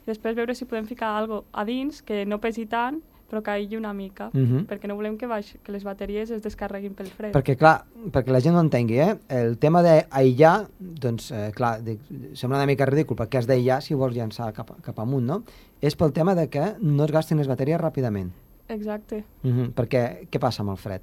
i 0.03 0.07
després 0.07 0.37
veure 0.37 0.55
si 0.55 0.65
podem 0.65 0.87
ficar 0.87 1.17
algo 1.19 1.45
a 1.53 1.65
dins 1.65 2.03
que 2.03 2.25
no 2.27 2.39
pesi 2.39 2.67
tant, 2.67 3.03
però 3.31 3.43
que 3.43 3.53
aïlli 3.53 3.77
una 3.79 3.93
mica, 3.95 4.31
Uh 4.35 4.41
-huh. 4.41 4.67
perquè 4.67 4.89
no 4.89 4.97
volem 4.97 5.17
que, 5.17 5.27
baix, 5.27 5.57
que 5.63 5.73
les 5.73 5.85
bateries 5.85 6.31
es 6.31 6.43
descarreguin 6.43 6.95
pel 6.95 7.07
fred. 7.07 7.33
Perquè, 7.33 7.57
clar, 7.57 7.85
perquè 8.11 8.31
la 8.31 8.41
gent 8.41 8.55
no 8.55 8.61
entengui, 8.61 8.99
eh? 8.99 9.17
el 9.29 9.59
tema 9.59 9.83
d'aïllar, 9.83 10.69
doncs, 10.79 11.31
eh, 11.31 11.53
clar, 11.55 11.83
dic, 11.83 12.01
sembla 12.35 12.59
una 12.59 12.67
mica 12.67 12.85
ridícul, 12.87 13.17
perquè 13.17 13.39
has 13.39 13.47
d'aïllar 13.47 13.81
si 13.83 13.95
vols 13.95 14.15
llançar 14.15 14.53
cap, 14.53 14.71
cap 14.83 14.99
amunt, 14.99 15.27
no? 15.27 15.43
És 15.81 15.97
pel 15.97 16.13
tema 16.13 16.35
de 16.35 16.49
que 16.49 16.75
no 16.81 17.05
es 17.05 17.13
gastin 17.13 17.39
les 17.39 17.49
bateries 17.49 17.81
ràpidament. 17.81 18.31
Exacte. 18.69 19.25
Uh 19.43 19.51
-huh. 19.51 19.73
Perquè 19.75 20.29
què 20.31 20.39
passa 20.39 20.63
amb 20.63 20.71
el 20.71 20.77
fred? 20.77 21.01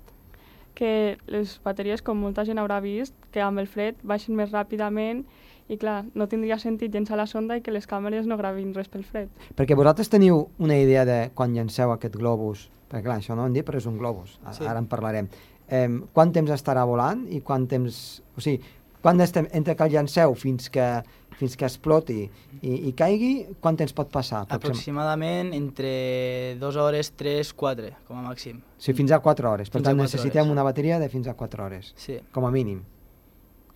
que 0.77 1.17
les 1.25 1.59
bateries, 1.63 2.03
com 2.05 2.19
molta 2.21 2.45
gent 2.45 2.59
haurà 2.61 2.77
vist, 2.83 3.15
que 3.33 3.41
amb 3.41 3.57
el 3.57 3.65
fred 3.65 3.95
baixen 4.03 4.35
més 4.37 4.51
ràpidament 4.53 5.23
i 5.69 5.77
clar, 5.77 6.05
no 6.15 6.27
tindria 6.27 6.57
sentit 6.59 6.93
llençar 6.93 7.17
la 7.17 7.25
sonda 7.27 7.57
i 7.57 7.61
que 7.61 7.71
les 7.71 7.87
càmeres 7.87 8.25
no 8.25 8.37
gravin 8.37 8.73
res 8.73 8.87
pel 8.87 9.03
fred. 9.03 9.29
Perquè 9.55 9.75
vosaltres 9.75 10.09
teniu 10.09 10.47
una 10.59 10.77
idea 10.77 11.03
de 11.05 11.31
quan 11.35 11.53
llanceu 11.53 11.91
aquest 11.91 12.15
globus, 12.15 12.69
perquè 12.89 13.03
clar, 13.03 13.19
això 13.19 13.35
no 13.35 13.43
ho 13.43 13.45
hem 13.47 13.53
dit, 13.53 13.65
però 13.67 13.77
és 13.77 13.85
un 13.85 13.97
globus, 13.97 14.39
a- 14.45 14.53
Sí. 14.53 14.63
ara 14.65 14.79
en 14.79 14.87
parlarem. 14.87 15.27
Eh, 15.69 15.89
quant 16.13 16.31
temps 16.31 16.49
estarà 16.51 16.85
volant 16.87 17.25
i 17.29 17.41
quant 17.41 17.67
temps... 17.67 18.21
O 18.37 18.41
sigui, 18.41 18.61
quant 19.01 19.19
estem, 19.21 19.47
entre 19.51 19.75
que 19.75 19.83
el 19.83 19.91
llanceu 19.91 20.33
fins 20.35 20.69
que, 20.69 21.03
fins 21.37 21.55
que 21.57 21.65
exploti 21.65 22.29
i, 22.61 22.87
i 22.87 22.93
caigui, 22.93 23.45
quant 23.59 23.75
temps 23.77 23.91
pot 23.93 24.09
passar? 24.09 24.45
Aproxim- 24.47 24.71
Aproximadament 24.71 25.53
entre 25.53 26.55
2 26.59 26.75
hores, 26.77 27.11
3, 27.15 27.51
4, 27.53 27.91
com 28.07 28.17
a 28.17 28.21
màxim. 28.29 28.57
O 28.63 28.79
sigui, 28.81 28.97
fins 28.97 29.11
a 29.11 29.19
4 29.19 29.51
hores. 29.51 29.69
Per 29.69 29.79
Fins 29.81 29.89
tant, 29.89 29.97
necessitem 29.99 30.41
hores. 30.43 30.51
una 30.51 30.63
bateria 30.63 30.97
de 30.99 31.09
fins 31.09 31.27
a 31.27 31.33
4 31.35 31.63
hores, 31.65 31.93
Sí. 31.97 32.17
com 32.31 32.45
a 32.47 32.51
mínim. 32.51 32.81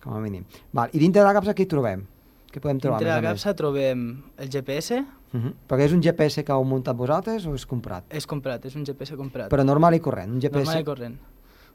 Com 0.02 0.14
a 0.16 0.20
mínim. 0.20 0.44
Val. 0.72 0.90
I 0.92 0.98
dintre 0.98 1.22
de 1.22 1.26
la 1.28 1.34
capsa 1.36 1.54
què 1.54 1.62
hi 1.66 1.70
trobem? 1.70 2.04
Què 2.52 2.60
podem 2.60 2.80
trobar? 2.82 2.98
Dintre 3.00 3.12
a 3.14 3.20
la 3.20 3.28
capsa 3.30 3.54
trobem 3.56 4.06
el 4.36 4.48
GPS, 4.50 5.04
Uh 5.32 5.40
-huh. 5.40 5.52
Perquè 5.66 5.84
és 5.86 5.92
un 5.92 6.02
GPS 6.02 6.44
que 6.44 6.52
heu 6.52 6.62
muntat 6.62 6.94
vosaltres 6.94 7.46
o 7.46 7.54
és 7.54 7.64
comprat? 7.64 8.04
és 8.10 8.26
comprat, 8.26 8.62
és 8.66 8.76
un 8.76 8.84
GPS 8.84 9.16
comprat. 9.16 9.48
Però 9.50 9.64
normal 9.64 9.94
i 9.94 9.98
corrent. 10.00 10.30
Un 10.30 10.38
GPS... 10.40 10.64
Normal 10.66 10.80
i 10.80 10.84
corrent. 10.84 11.18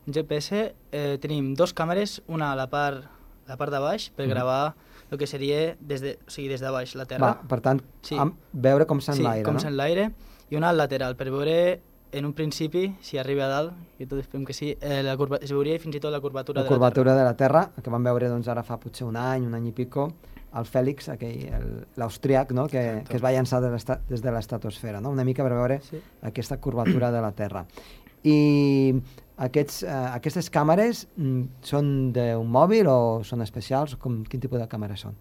Un 0.06 0.14
GPS, 0.14 0.76
eh, 0.92 1.18
tenim 1.20 1.56
dos 1.56 1.74
càmeres, 1.74 2.22
una 2.28 2.52
a 2.52 2.56
la 2.56 2.68
part, 2.70 3.04
a 3.06 3.50
la 3.50 3.58
part 3.58 3.72
de 3.72 3.80
baix, 3.80 4.12
per 4.12 4.26
Mhm. 4.28 4.32
gravar 4.32 4.76
el 5.10 5.18
que 5.18 5.26
seria 5.26 5.76
des 5.80 6.02
de, 6.02 6.20
o 6.28 6.30
sigui, 6.30 6.50
des 6.50 6.62
de 6.62 6.70
baix, 6.70 6.94
la 6.96 7.06
terra. 7.06 7.26
Va, 7.26 7.42
per 7.48 7.60
tant, 7.62 7.82
Sí. 8.02 8.16
amb, 8.16 8.36
veure 8.54 8.86
com 8.86 9.00
s'enlaira, 9.02 9.38
sí, 9.40 9.44
com 9.44 9.54
no? 9.56 9.60
s'enlaire, 9.60 10.12
i 10.52 10.56
una 10.56 10.70
al 10.70 10.78
lateral, 10.78 11.16
per 11.16 11.32
veure 11.32 11.82
en 12.12 12.26
un 12.26 12.34
principi, 12.34 12.96
si 13.02 13.18
arriba 13.18 13.46
a 13.46 13.48
dalt, 13.52 13.74
i 14.00 14.06
tot 14.08 14.20
esperem 14.20 14.46
que 14.46 14.54
sí, 14.54 14.78
eh, 14.80 15.02
la 15.04 15.18
curva, 15.18 15.38
es 15.42 15.52
veuria 15.52 15.78
fins 15.80 15.96
i 15.96 16.00
tot 16.00 16.12
la 16.12 16.22
curvatura, 16.22 16.62
La 16.64 16.68
curvatura 16.68 17.16
de 17.16 17.24
la 17.24 17.36
Terra, 17.36 17.72
que 17.84 17.90
vam 17.90 18.04
veure 18.04 18.30
doncs, 18.30 18.48
ara 18.48 18.64
fa 18.64 18.78
potser 18.80 19.06
un 19.08 19.16
any, 19.18 19.46
un 19.46 19.54
any 19.56 19.68
i 19.68 19.72
pico, 19.72 20.08
el 20.58 20.66
Fèlix, 20.66 21.10
l'austriac, 21.98 22.52
no? 22.52 22.68
que, 22.68 22.80
Exacte. 22.80 23.10
que 23.10 23.18
es 23.18 23.24
va 23.24 23.32
llançar 23.32 23.60
de 23.62 23.70
des 24.10 24.22
de 24.22 24.32
l'estratosfera, 24.32 25.02
no? 25.02 25.10
una 25.12 25.24
mica 25.26 25.44
per 25.44 25.52
veure 25.54 25.82
Sí. 25.82 26.00
aquesta 26.22 26.58
curvatura 26.60 27.12
de 27.12 27.22
la 27.22 27.32
Terra. 27.32 27.66
I 28.24 28.94
aquests, 29.38 29.84
eh, 29.84 29.88
aquestes 29.92 30.50
càmeres 30.52 31.08
mm, 31.16 31.44
són 31.62 32.12
d'un 32.14 32.50
mòbil 32.50 32.88
o 32.90 33.24
són 33.24 33.42
especials? 33.42 33.96
Com, 33.96 34.24
quin 34.26 34.40
tipus 34.42 34.60
de 34.60 34.68
càmeres 34.68 35.00
són? 35.06 35.16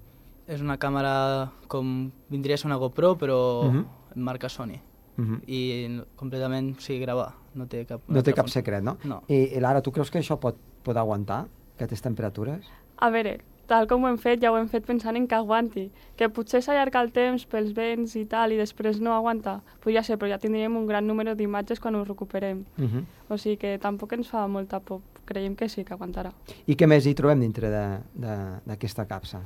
És 0.47 0.61
una 0.63 0.79
càmera 0.79 1.51
com 1.69 2.11
vindria 2.31 2.55
a 2.55 2.59
ser 2.59 2.67
una 2.71 2.77
GoPro, 2.77 3.17
però 3.19 3.69
Mhm. 3.71 3.85
en 4.17 4.23
marca 4.23 4.49
Sony. 4.49 4.81
Uh 5.19 5.25
-huh. 5.25 5.41
I 5.47 6.01
completament, 6.17 6.77
o 6.77 6.81
sigui, 6.81 7.01
gravar, 7.01 7.33
no 7.55 7.67
té 7.67 7.85
cap... 7.87 8.01
No 8.09 8.23
té 8.23 8.33
cap 8.33 8.49
secret, 8.49 8.83
no? 8.83 8.97
No. 9.05 9.23
I, 9.29 9.57
i 9.57 9.61
Lara, 9.61 9.81
tu 9.83 9.91
creus 9.93 10.11
que 10.11 10.19
això 10.19 10.39
pot, 10.39 10.57
pot 10.83 10.97
aguantar, 10.97 11.47
aquestes 11.75 12.03
temperatures? 12.03 12.67
A 12.99 13.11
veure, 13.11 13.41
tal 13.67 13.87
com 13.87 14.05
ho 14.05 14.09
hem 14.09 14.19
fet, 14.19 14.41
ja 14.43 14.51
ho 14.53 14.57
hem 14.59 14.69
fet 14.69 14.85
pensant 14.87 15.17
en 15.17 15.27
que 15.27 15.35
aguanti. 15.35 15.91
Que 16.17 16.29
potser 16.29 16.63
s'allarga 16.63 17.01
el 17.01 17.11
temps 17.13 17.47
pels 17.47 17.73
vents 17.75 18.15
i 18.17 18.25
tal, 18.27 18.53
i 18.53 18.57
després 18.57 19.01
no 19.01 19.13
aguanta. 19.13 19.61
Podria 19.81 20.03
ser, 20.03 20.19
però 20.19 20.29
ja 20.29 20.39
tindríem 20.39 20.77
un 20.77 20.87
gran 20.87 21.07
número 21.07 21.35
d'imatges 21.35 21.81
quan 21.81 21.95
ho 21.95 22.05
recuperem. 22.05 22.65
Uh 22.79 22.85
-huh. 22.85 23.05
O 23.29 23.37
sigui 23.39 23.57
que 23.57 23.79
tampoc 23.79 24.13
ens 24.13 24.29
fa 24.29 24.47
molta 24.47 24.81
por. 24.81 25.01
Creiem 25.25 25.57
que 25.57 25.69
sí 25.69 25.85
que 25.85 25.93
aguantarà. 25.95 26.31
I 26.67 26.77
què 26.77 26.87
més 26.87 27.05
hi 27.07 27.15
trobem 27.15 27.41
dintre 27.41 27.69
de- 27.71 28.01
de- 28.15 28.61
d'aquesta 28.65 29.07
capsa? 29.07 29.41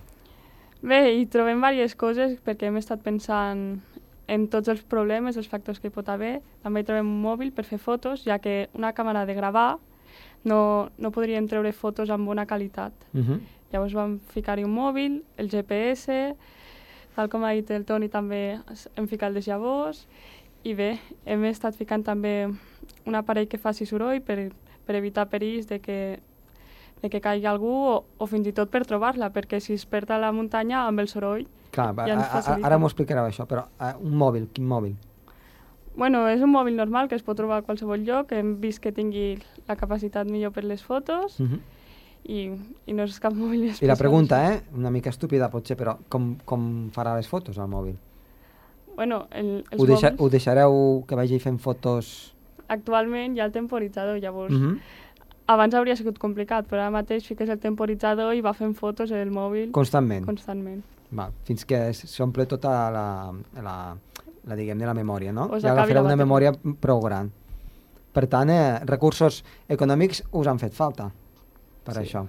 Bé, 0.83 1.13
hi 1.15 1.27
trobem 1.27 1.57
diverses 1.61 1.95
coses 1.95 2.39
perquè 2.45 2.67
hem 2.67 2.77
estat 2.77 3.01
pensant 3.03 3.81
en 4.31 4.47
tots 4.51 4.71
els 4.71 4.83
problemes, 4.87 5.37
els 5.37 5.49
factors 5.51 5.81
que 5.83 5.91
hi 5.91 5.95
pot 5.95 6.09
haver. 6.09 6.39
També 6.63 6.81
hi 6.83 6.87
trobem 6.87 7.09
un 7.09 7.23
mòbil 7.25 7.51
per 7.53 7.65
fer 7.67 7.81
fotos, 7.83 8.23
ja 8.25 8.39
que 8.39 8.69
una 8.79 8.93
càmera 8.95 9.25
de 9.27 9.35
gravar 9.35 9.79
no, 10.45 10.91
no 10.99 11.11
podríem 11.11 11.49
treure 11.51 11.73
fotos 11.75 12.11
amb 12.15 12.31
bona 12.31 12.47
qualitat. 12.47 12.93
Uh 13.13 13.21
-huh. 13.21 13.41
Llavors 13.73 13.95
vam 13.95 14.19
ficar-hi 14.35 14.65
un 14.65 14.75
mòbil, 14.75 15.23
el 15.37 15.49
GPS, 15.49 16.35
tal 17.15 17.29
com 17.29 17.45
ha 17.45 17.53
dit 17.53 17.71
el 17.71 17.85
Toni 17.85 18.09
també 18.09 18.59
hem 18.97 19.07
ficat 19.07 19.33
les 19.33 19.47
llavors 19.47 20.07
i 20.63 20.75
bé, 20.75 20.99
hem 21.25 21.45
estat 21.45 21.75
ficant 21.75 22.03
també 22.05 22.49
un 23.07 23.15
aparell 23.15 23.49
que 23.49 23.59
faci 23.59 23.87
soroll 23.87 24.21
per, 24.21 24.53
per 24.87 24.95
evitar 24.97 25.29
perills 25.29 25.67
de 25.67 25.81
que, 25.81 26.21
de 27.03 27.11
que 27.11 27.21
caigui 27.21 27.47
algú 27.47 27.73
o, 27.73 28.05
o 28.19 28.27
fins 28.27 28.47
i 28.47 28.53
tot 28.53 28.71
per 28.71 28.85
trobar-la, 28.85 29.31
perquè 29.31 29.61
si 29.61 29.73
es 29.73 29.87
perd 29.87 30.11
a 30.11 30.19
la 30.19 30.33
muntanya 30.33 30.87
amb 30.87 31.01
el 31.01 31.09
soroll... 31.09 31.47
Clar, 31.71 31.95
Ja 31.95 32.15
ens 32.15 32.27
facilita. 32.27 32.67
ara 32.67 32.79
m'ho 32.79 32.87
explicareu 32.87 33.25
això, 33.25 33.47
però 33.47 33.65
uh, 33.79 33.93
un 34.03 34.15
mòbil, 34.19 34.49
quin 34.53 34.67
mòbil? 34.67 34.95
Bueno, 35.97 36.27
és 36.29 36.41
un 36.41 36.51
mòbil 36.51 36.77
normal 36.77 37.09
que 37.09 37.15
es 37.17 37.23
pot 37.23 37.37
trobar 37.37 37.59
a 37.59 37.63
qualsevol 37.63 38.05
lloc, 38.07 38.33
hem 38.33 38.57
vist 38.61 38.81
que 38.81 38.93
tingui 38.93 39.39
la 39.69 39.77
capacitat 39.77 40.27
millor 40.31 40.53
per 40.53 40.65
les 40.65 40.83
fotos 40.83 41.39
Uh 41.41 41.47
-huh. 41.47 41.61
i, 42.25 42.51
i 42.87 42.93
no 42.93 43.03
és 43.03 43.19
cap 43.21 43.33
mòbil 43.43 43.65
I 43.65 43.69
especial. 43.71 43.89
la 43.89 43.97
pregunta, 43.97 44.53
eh, 44.55 44.63
una 44.75 44.91
mica 44.91 45.11
estúpida 45.11 45.51
potser, 45.51 45.77
però 45.77 45.97
com, 46.09 46.37
com 46.45 46.91
farà 46.91 47.15
les 47.17 47.29
fotos 47.29 47.59
al 47.59 47.69
mòbil? 47.69 47.97
Bueno, 48.97 49.27
el, 49.31 49.65
els 49.71 49.81
Ho, 49.83 49.87
deixa, 49.87 50.11
mòbils... 50.11 50.21
ho 50.21 50.29
deixareu 50.31 51.05
que 51.07 51.15
vagi 51.15 51.39
fent 51.39 51.59
fotos... 51.59 52.35
actualment 52.69 53.37
hi 53.37 53.41
ha 53.41 53.45
el 53.45 53.53
temporitzador, 53.53 54.19
llavors 54.21 54.53
Uh 54.55 54.61
-huh. 54.61 54.79
abans 55.47 55.75
hauria 55.75 55.97
sigut 55.97 56.19
complicat, 56.19 56.67
però 56.69 56.81
ara 56.83 56.91
mateix 56.91 57.27
fiques 57.27 57.49
el 57.49 57.59
temporitzador 57.59 58.35
i 58.35 58.41
va 58.41 58.53
fent 58.55 58.75
fotos 58.77 59.11
en 59.11 59.17
el 59.19 59.31
mòbil 59.31 59.71
Constantment. 59.73 60.25
constantment. 60.27 60.85
Va, 61.17 61.31
fins 61.45 61.65
que 61.67 61.93
s'omple 61.95 62.47
tota 62.47 62.91
la, 62.95 63.05
la, 63.63 63.77
la 64.47 64.57
diguem-ne, 64.57 64.87
la 64.87 64.95
memòria, 64.95 65.33
no? 65.33 65.49
O 65.51 65.59
Ja 65.61 65.73
agafareu 65.73 66.05
una 66.07 66.17
memòria 66.17 66.53
prou 66.81 67.01
gran. 67.03 67.31
Per 68.13 68.27
tant, 68.31 68.51
eh, 68.51 68.79
recursos 68.87 69.43
econòmics 69.69 70.23
us 70.33 70.47
han 70.51 70.59
fet 70.59 70.73
falta 70.75 71.11
per 71.85 71.95
Sí. 71.95 72.01
això. 72.05 72.27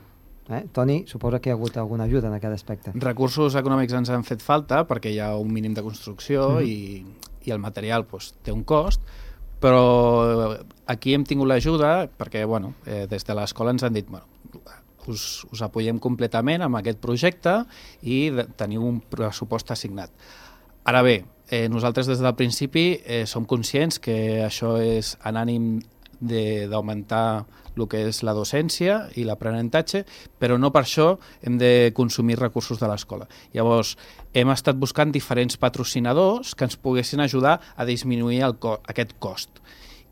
Eh? 0.49 0.65
Toni, 0.73 1.03
suposa 1.07 1.39
que 1.39 1.49
hi 1.49 1.51
ha 1.53 1.55
hagut 1.55 1.77
alguna 1.77 2.03
ajuda 2.09 2.27
en 2.27 2.33
aquest 2.33 2.53
aspecte. 2.53 2.91
Recursos 2.95 3.55
econòmics 3.55 3.93
ens 3.93 4.09
han 4.09 4.23
fet 4.23 4.41
falta 4.41 4.85
perquè 4.87 5.11
hi 5.13 5.19
ha 5.19 5.35
un 5.37 5.53
mínim 5.53 5.73
de 5.73 5.81
construcció 5.83 6.57
Mhm. 6.59 6.65
i, 6.65 7.05
i 7.45 7.51
el 7.51 7.59
material 7.59 8.05
doncs, 8.09 8.33
té 8.43 8.51
un 8.51 8.63
cost, 8.63 8.99
però 9.61 10.57
aquí 10.87 11.13
hem 11.13 11.23
tingut 11.23 11.47
l'ajuda 11.47 12.09
perquè 12.17 12.45
bueno, 12.47 12.73
eh, 12.85 13.05
des 13.07 13.23
de 13.23 13.33
l'escola 13.35 13.71
ens 13.71 13.83
han 13.83 13.93
dit 13.93 14.09
bueno, 14.09 14.25
us, 15.07 15.45
us 15.51 15.61
apoyem 15.65 15.99
completament 15.99 16.61
amb 16.65 16.79
aquest 16.79 16.99
projecte 17.01 17.61
i 18.03 18.31
teniu 18.57 18.85
un 18.87 18.99
pressupost 19.01 19.71
assignat. 19.71 20.11
Ara 20.83 21.01
bé, 21.05 21.23
eh, 21.49 21.67
nosaltres 21.69 22.07
des 22.07 22.19
del 22.19 22.35
principi 22.35 22.99
eh, 23.05 23.25
som 23.25 23.45
conscients 23.45 23.99
que 23.99 24.41
això 24.45 24.77
és 24.81 25.15
en 25.25 25.37
ànim 25.37 25.65
d'augmentar 26.21 27.45
el 27.75 27.87
que 27.89 28.01
és 28.09 28.21
la 28.27 28.33
docència 28.35 29.07
i 29.17 29.23
l'aprenentatge, 29.25 30.03
però 30.37 30.57
no 30.59 30.71
per 30.73 30.83
això 30.83 31.15
hem 31.41 31.57
de 31.57 31.91
consumir 31.97 32.37
recursos 32.39 32.79
de 32.81 32.89
l'escola. 32.89 33.27
Llavors, 33.55 33.95
hem 34.33 34.51
estat 34.53 34.77
buscant 34.77 35.11
diferents 35.11 35.57
patrocinadors 35.57 36.53
que 36.53 36.67
ens 36.67 36.77
poguessin 36.77 37.23
ajudar 37.23 37.59
a 37.75 37.85
disminuir 37.85 38.43
el 38.45 38.59
co 38.59 38.77
aquest 38.91 39.15
cost 39.19 39.61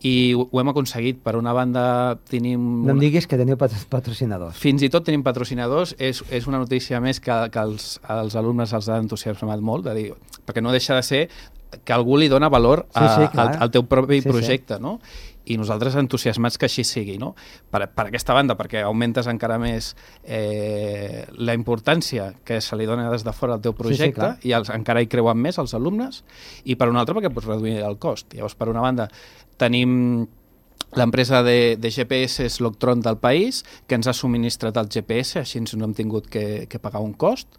i 0.06 0.34
ho, 0.34 0.46
ho 0.48 0.62
hem 0.62 0.72
aconseguit. 0.72 1.20
Per 1.24 1.36
una 1.40 1.54
banda 1.56 1.84
tenim... 2.30 2.64
No 2.88 2.96
em 2.96 3.04
diguis 3.04 3.28
que 3.28 3.40
teniu 3.40 3.60
patrocinadors. 3.60 4.58
Fins 4.60 4.84
i 4.86 4.90
tot 4.92 5.08
tenim 5.08 5.24
patrocinadors. 5.26 5.96
És, 6.00 6.24
és 6.32 6.50
una 6.50 6.62
notícia 6.62 7.02
més 7.04 7.22
que, 7.24 7.36
que 7.54 7.64
els, 7.64 7.96
als 8.08 8.38
alumnes 8.40 8.74
els 8.76 8.90
ha 8.90 9.00
entusiasmat 9.04 9.64
molt, 9.64 9.90
de 9.90 9.96
dir, 9.98 10.12
perquè 10.48 10.64
no 10.64 10.76
deixa 10.76 10.98
de 11.00 11.06
ser 11.06 11.24
que 11.86 11.94
algú 11.94 12.18
li 12.18 12.30
dona 12.30 12.50
valor 12.50 12.88
a, 12.94 13.02
sí, 13.02 13.26
sí, 13.28 13.38
al, 13.38 13.52
al 13.66 13.72
teu 13.74 13.84
propi 13.86 14.24
sí, 14.24 14.30
projecte, 14.30 14.80
sí. 14.80 14.82
no? 14.82 14.98
I 15.50 15.58
nosaltres 15.58 15.98
entusiasmats 16.00 16.60
que 16.62 16.68
així 16.70 16.86
sigui, 16.88 17.18
no? 17.22 17.34
Per, 17.72 17.82
per 17.96 18.08
aquesta 18.08 18.36
banda, 18.38 18.56
perquè 18.60 18.84
augmentes 18.86 19.28
encara 19.32 19.60
més 19.62 19.92
eh, 20.24 21.26
la 21.38 21.56
importància 21.58 22.32
que 22.46 22.60
se 22.62 22.78
li 22.80 22.88
dona 22.90 23.10
des 23.12 23.26
de 23.26 23.34
fora 23.34 23.58
al 23.58 23.64
teu 23.66 23.74
projecte 23.78 24.34
sí, 24.36 24.42
sí, 24.44 24.50
i 24.52 24.56
els, 24.58 24.72
encara 24.74 25.02
hi 25.02 25.10
creuen 25.12 25.42
més 25.42 25.58
els 25.62 25.74
alumnes, 25.78 26.24
i 26.66 26.78
per 26.80 26.90
una 26.92 27.04
altra 27.04 27.18
perquè 27.18 27.34
pots 27.34 27.50
reduir 27.50 27.80
el 27.86 27.98
cost. 28.02 28.34
Llavors, 28.38 28.58
per 28.60 28.70
una 28.70 28.86
banda, 28.86 29.10
tenim 29.60 30.28
l'empresa 30.98 31.44
de, 31.46 31.76
de 31.78 31.92
GPS 31.94 32.46
és 32.48 32.58
l'Octron 32.62 33.02
del 33.06 33.20
país, 33.22 33.64
que 33.88 33.98
ens 34.00 34.10
ha 34.10 34.16
subministrat 34.16 34.78
el 34.82 34.90
GPS, 34.90 35.44
així 35.44 35.62
no 35.78 35.90
hem 35.90 35.94
tingut 35.98 36.30
que, 36.32 36.66
que 36.70 36.82
pagar 36.82 37.04
un 37.06 37.14
cost. 37.14 37.50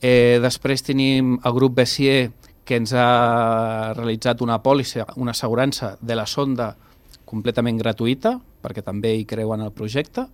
Eh, 0.00 0.40
després 0.42 0.84
tenim 0.84 1.38
el 1.40 1.56
grup 1.56 1.76
Bessier, 1.80 2.32
que 2.64 2.78
ens 2.80 2.94
ha 2.96 3.92
realitzat 3.92 4.40
una 4.40 4.62
pòlissa, 4.64 5.04
una 5.20 5.34
assegurança 5.36 5.94
de 6.00 6.16
la 6.16 6.24
sonda 6.26 6.74
completament 7.34 7.78
gratuïta, 7.82 8.36
perquè 8.64 8.84
també 8.86 9.14
hi 9.18 9.26
creuen 9.28 9.64
el 9.66 9.74
projecte. 9.76 10.28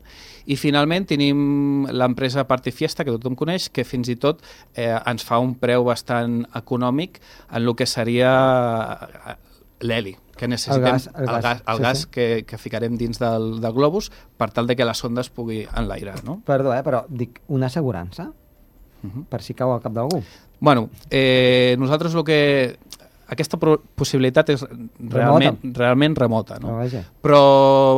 I 0.46 0.56
finalment 0.60 1.08
tenim 1.10 1.86
l'empresa 1.90 2.46
Partifiesta, 2.48 3.04
que 3.04 3.16
tothom 3.16 3.38
coneix, 3.40 3.70
que 3.72 3.86
fins 3.88 4.12
i 4.12 4.18
tot 4.20 4.44
eh, 4.74 4.92
ens 4.92 5.24
fa 5.26 5.40
un 5.42 5.56
preu 5.58 5.88
bastant 5.88 6.42
econòmic 6.60 7.22
en 7.50 7.62
el 7.64 7.76
que 7.76 7.88
seria 7.88 8.32
eh, 9.26 9.38
l'heli 9.80 10.18
que 10.40 10.48
necessitem, 10.48 10.86
el 10.86 10.92
gas, 10.92 11.06
el 11.12 11.26
gas, 11.26 11.34
el 11.34 11.42
gas, 11.42 11.62
el 11.66 11.76
sí, 11.76 11.82
gas 11.82 11.98
sí. 11.98 12.06
Que, 12.14 12.26
que 12.48 12.58
ficarem 12.58 12.96
dins 12.96 13.20
del, 13.20 13.58
del 13.60 13.74
globus 13.76 14.08
per 14.40 14.48
tal 14.56 14.70
de 14.70 14.76
que 14.76 14.86
la 14.88 14.96
sonda 14.96 15.20
es 15.20 15.28
pugui 15.28 15.66
enlairar. 15.76 16.22
No? 16.24 16.38
Perdó, 16.48 16.72
eh, 16.72 16.80
però 16.86 17.02
dic, 17.08 17.42
una 17.52 17.68
assegurança? 17.68 18.30
Uh. 19.02 19.10
-huh. 19.10 19.24
Per 19.28 19.42
si 19.42 19.54
cau 19.54 19.72
al 19.74 19.82
cap 19.84 19.92
d'algú? 19.92 20.22
Bueno, 20.60 20.88
eh, 21.10 21.76
nosaltres 21.78 22.14
el 22.14 22.24
que 22.24 22.78
aquesta 23.30 23.58
possibilitat 23.58 24.50
és 24.56 24.64
realment 24.64 25.56
remota, 25.60 25.74
realment 25.78 26.16
remota 26.18 26.58
no? 26.62 26.78
Però, 27.22 27.42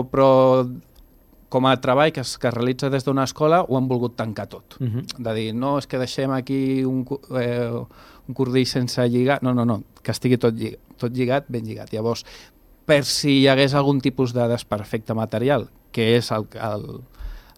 però, 0.04 0.06
però 0.12 0.30
com 1.52 1.68
a 1.68 1.74
treball 1.84 2.12
que 2.16 2.22
es, 2.24 2.38
que 2.40 2.48
es 2.48 2.54
realitza 2.54 2.88
des 2.92 3.04
d'una 3.04 3.26
escola 3.28 3.60
ho 3.66 3.76
han 3.76 3.88
volgut 3.88 4.16
tancar 4.16 4.46
tot. 4.48 4.78
Uh 4.80 4.88
-huh. 4.88 5.04
De 5.18 5.34
dir, 5.34 5.54
no, 5.54 5.78
és 5.78 5.86
que 5.86 5.98
deixem 5.98 6.30
aquí 6.30 6.84
un, 6.84 7.04
eh, 7.38 7.70
un 8.28 8.34
cordill 8.34 8.66
sense 8.66 9.08
lligar. 9.08 9.42
No, 9.42 9.52
no, 9.52 9.64
no, 9.64 9.82
que 10.02 10.12
estigui 10.12 10.38
tot, 10.38 10.54
lligat, 10.54 10.80
tot 10.96 11.12
lligat, 11.12 11.44
ben 11.48 11.64
lligat. 11.64 11.92
Llavors, 11.92 12.24
per 12.86 13.04
si 13.04 13.42
hi 13.42 13.48
hagués 13.48 13.74
algun 13.74 14.00
tipus 14.00 14.32
de 14.32 14.48
desperfecte 14.48 15.14
material, 15.14 15.68
que 15.92 16.16
és 16.16 16.30
el, 16.32 16.46
el, 16.54 17.00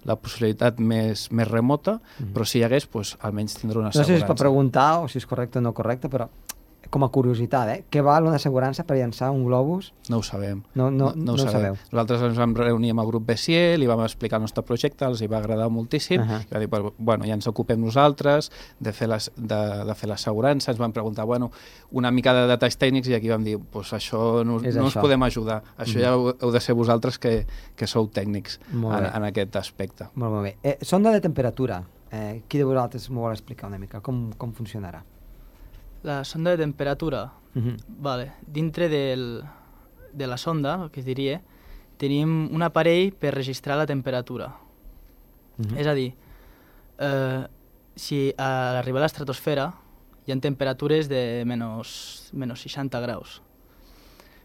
la 0.05 0.17
possibilitat 0.17 0.81
més, 0.81 1.31
més 1.31 1.49
remota, 1.49 2.01
mm. 2.19 2.33
però 2.33 2.45
si 2.45 2.59
hi 2.59 2.65
hagués, 2.65 2.87
pues, 2.87 3.17
almenys 3.21 3.55
tindrà 3.55 3.79
una 3.79 3.89
assegurança. 3.89 4.13
No 4.13 4.17
sé 4.17 4.19
si 4.19 4.23
es 4.23 4.29
pot 4.29 4.39
preguntar 4.39 5.05
o 5.05 5.09
si 5.09 5.19
és 5.19 5.27
correcte 5.27 5.59
o 5.59 5.63
no 5.63 5.73
correcte, 5.73 6.09
però 6.09 6.29
com 6.95 7.03
a 7.03 7.09
curiositat, 7.11 7.71
eh? 7.73 7.79
Què 7.91 8.03
val 8.07 8.29
una 8.29 8.39
assegurança 8.39 8.85
per 8.87 8.95
llançar 8.95 9.33
un 9.35 9.43
globus? 9.49 9.89
No 10.13 10.21
ho 10.21 10.23
sabem. 10.23 10.61
No, 10.79 10.93
no, 10.95 11.09
no, 11.11 11.13
no, 11.17 11.33
ho, 11.33 11.39
no 11.41 11.47
ho 11.49 11.51
sabeu. 11.51 11.75
Nosaltres 11.91 12.23
ens 12.29 12.39
vam 12.39 12.53
reunir 12.55 12.93
amb 12.95 13.03
el 13.03 13.09
grup 13.09 13.25
Bessier, 13.27 13.75
li 13.83 13.89
vam 13.91 14.05
explicar 14.05 14.39
el 14.39 14.45
nostre 14.47 14.63
projecte, 14.63 15.03
els 15.09 15.25
hi 15.25 15.27
va 15.31 15.41
agradar 15.41 15.67
moltíssim, 15.75 16.23
uh 16.23 16.29
-huh. 16.29 16.45
i 16.45 16.53
va 16.53 16.61
dir, 16.63 16.93
bueno, 16.99 17.27
ja 17.27 17.35
ens 17.35 17.49
ocupem 17.51 17.81
nosaltres 17.81 18.53
de 18.79 18.93
fer 18.93 19.09
les, 19.09 19.31
de, 19.35 19.61
de 19.89 19.95
fer 19.95 20.09
l'assegurança, 20.09 20.71
ens 20.71 20.79
van 20.79 20.93
preguntar, 20.93 21.25
bueno, 21.27 21.51
una 21.91 22.13
mica 22.13 22.33
de 22.33 22.47
detalls 22.47 22.79
tècnics, 22.79 23.09
i 23.09 23.15
aquí 23.15 23.29
vam 23.29 23.43
dir, 23.43 23.59
pues 23.59 23.93
això 23.93 24.45
no, 24.45 24.61
no 24.61 24.63
això. 24.63 24.87
us 24.87 24.95
podem 24.95 25.23
ajudar, 25.23 25.63
això 25.77 25.99
uh 25.99 26.01
-huh. 26.01 26.05
ja 26.05 26.13
heu, 26.13 26.35
heu 26.41 26.53
de 26.53 26.61
ser 26.61 26.75
vosaltres 26.77 27.19
que, 27.19 27.47
que 27.75 27.87
sou 27.87 28.07
tècnics 28.07 28.61
en, 28.73 29.05
en 29.17 29.25
aquest 29.25 29.57
aspecte. 29.57 30.07
Molt, 30.15 30.33
molt 30.33 30.45
bé. 30.45 30.57
Eh, 30.63 30.79
sonda 30.81 31.11
de 31.11 31.21
temperatura, 31.21 31.83
eh, 32.13 32.43
qui 32.47 32.59
de 32.59 32.65
vosaltres 32.65 33.11
m'ho 33.11 33.21
vol 33.21 33.33
explicar 33.33 33.67
una 33.67 33.79
mica, 33.79 34.01
com, 34.01 34.33
com 34.37 34.53
funcionarà? 34.53 35.03
La 36.05 36.23
sonda 36.25 36.53
de 36.53 36.59
temperatura. 36.59 37.33
Uh 37.55 37.63
-huh. 37.63 37.77
vale. 37.89 38.33
Dintre 38.47 38.89
del, 38.89 39.43
de 40.13 40.27
la 40.27 40.37
sonda, 40.37 40.85
el 40.85 40.91
que 40.91 41.01
es 41.01 41.07
diria, 41.07 41.43
tenim 41.97 42.53
un 42.53 42.63
aparell 42.63 43.13
per 43.13 43.35
registrar 43.35 43.77
la 43.77 43.87
temperatura. 43.87 44.57
Uh 45.59 45.65
-huh. 45.65 45.79
És 45.79 45.87
a 45.87 45.95
dir, 45.95 46.15
eh, 46.99 47.47
si 47.97 48.35
a 48.37 48.73
l'arribar 48.75 49.01
a 49.01 49.05
l'estratosfera 49.05 49.75
hi 50.27 50.33
ha 50.33 50.41
temperatures 50.41 51.09
de 51.09 51.45
menys, 51.47 52.31
menys 52.33 52.61
60 52.61 53.01
graus. 53.01 53.43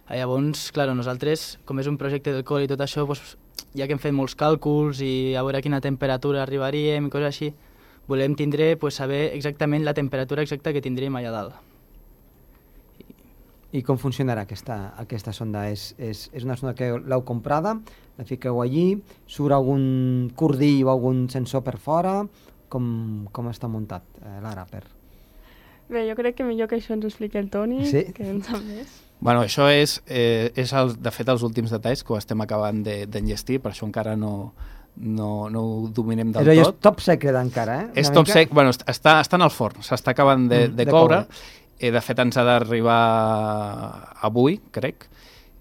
Llavors, 0.10 0.72
clar, 0.72 0.88
nosaltres, 0.96 1.60
com 1.66 1.80
és 1.80 1.88
un 1.88 1.98
projecte 1.98 2.34
del 2.34 2.44
col 2.44 2.64
i 2.64 2.68
tot 2.68 2.80
això, 2.80 3.06
doncs, 3.06 3.38
ja 3.76 3.86
que 3.86 3.94
hem 3.94 4.02
fet 4.02 4.16
molts 4.16 4.36
càlculs 4.36 5.02
i 5.06 5.36
a 5.36 5.44
veure 5.44 5.60
a 5.60 5.62
quina 5.62 5.82
temperatura 5.82 6.42
arribaríem 6.42 7.06
i 7.06 7.10
coses 7.14 7.28
així, 7.28 7.54
volem 8.10 8.34
tindre, 8.36 8.74
pues, 8.82 8.98
saber 8.98 9.30
exactament 9.38 9.86
la 9.86 9.94
temperatura 9.94 10.42
exacta 10.42 10.74
que 10.74 10.82
tindríem 10.82 11.16
allà 11.20 11.34
dalt. 11.36 11.58
I 13.70 13.84
com 13.86 14.00
funcionarà 14.02 14.48
aquesta, 14.48 14.96
aquesta 14.98 15.30
sonda? 15.36 15.68
És, 15.70 15.92
és, 16.02 16.24
és 16.34 16.46
una 16.46 16.56
sonda 16.58 16.74
que 16.74 16.90
l'heu 16.90 17.22
comprada, 17.26 17.76
la 18.18 18.26
fiqueu 18.26 18.64
allí, 18.64 18.96
surt 19.30 19.54
algun 19.54 20.32
cordill 20.36 20.88
o 20.88 20.90
algun 20.96 21.28
sensor 21.30 21.62
per 21.68 21.78
fora? 21.78 22.24
Com, 22.70 22.88
com 23.34 23.52
està 23.52 23.70
muntat, 23.70 24.08
eh, 24.24 24.40
Lara? 24.42 24.66
Per... 24.70 24.82
Bé, 25.90 26.08
jo 26.10 26.18
crec 26.18 26.40
que 26.40 26.50
millor 26.50 26.70
que 26.70 26.82
això 26.82 26.98
ens 26.98 27.06
ho 27.06 27.14
expliqui 27.14 27.38
el 27.38 27.54
Toni, 27.54 27.86
sí? 27.90 28.08
que 28.14 28.26
en 28.26 28.42
sap 28.46 28.66
més. 28.66 28.98
Bueno, 29.22 29.44
això 29.46 29.68
és, 29.70 30.00
eh, 30.08 30.50
és 30.58 30.74
el, 30.74 30.96
de 30.98 31.12
fet 31.14 31.30
els 31.30 31.46
últims 31.46 31.74
detalls 31.76 32.02
que 32.06 32.14
ho 32.16 32.18
estem 32.18 32.42
acabant 32.42 32.82
d'enllestir, 32.86 33.60
de, 33.60 33.64
per 33.66 33.74
això 33.74 33.86
encara 33.86 34.16
no, 34.18 34.54
no, 35.00 35.50
no 35.50 35.62
ho 35.62 35.88
dominem 35.96 36.34
del 36.34 36.44
Però 36.44 36.56
tot. 36.56 36.76
és 36.76 36.84
top 36.84 37.02
secret 37.04 37.38
encara, 37.40 37.78
eh? 37.84 37.88
És 38.02 38.12
top 38.12 38.28
secret, 38.28 38.52
bueno, 38.54 38.74
està, 38.74 39.20
està 39.24 39.40
en 39.40 39.46
el 39.46 39.54
forn, 39.54 39.84
s'està 39.86 40.14
acabant 40.14 40.48
de, 40.50 40.66
mm, 40.68 40.76
de, 40.76 40.86
de 40.86 40.92
coure. 40.92 41.22
coure. 41.24 41.58
Eh, 41.80 41.92
de 41.96 42.02
fet, 42.04 42.20
ens 42.20 42.36
ha 42.36 42.44
d'arribar 42.44 43.00
avui, 44.28 44.60
crec. 44.76 45.08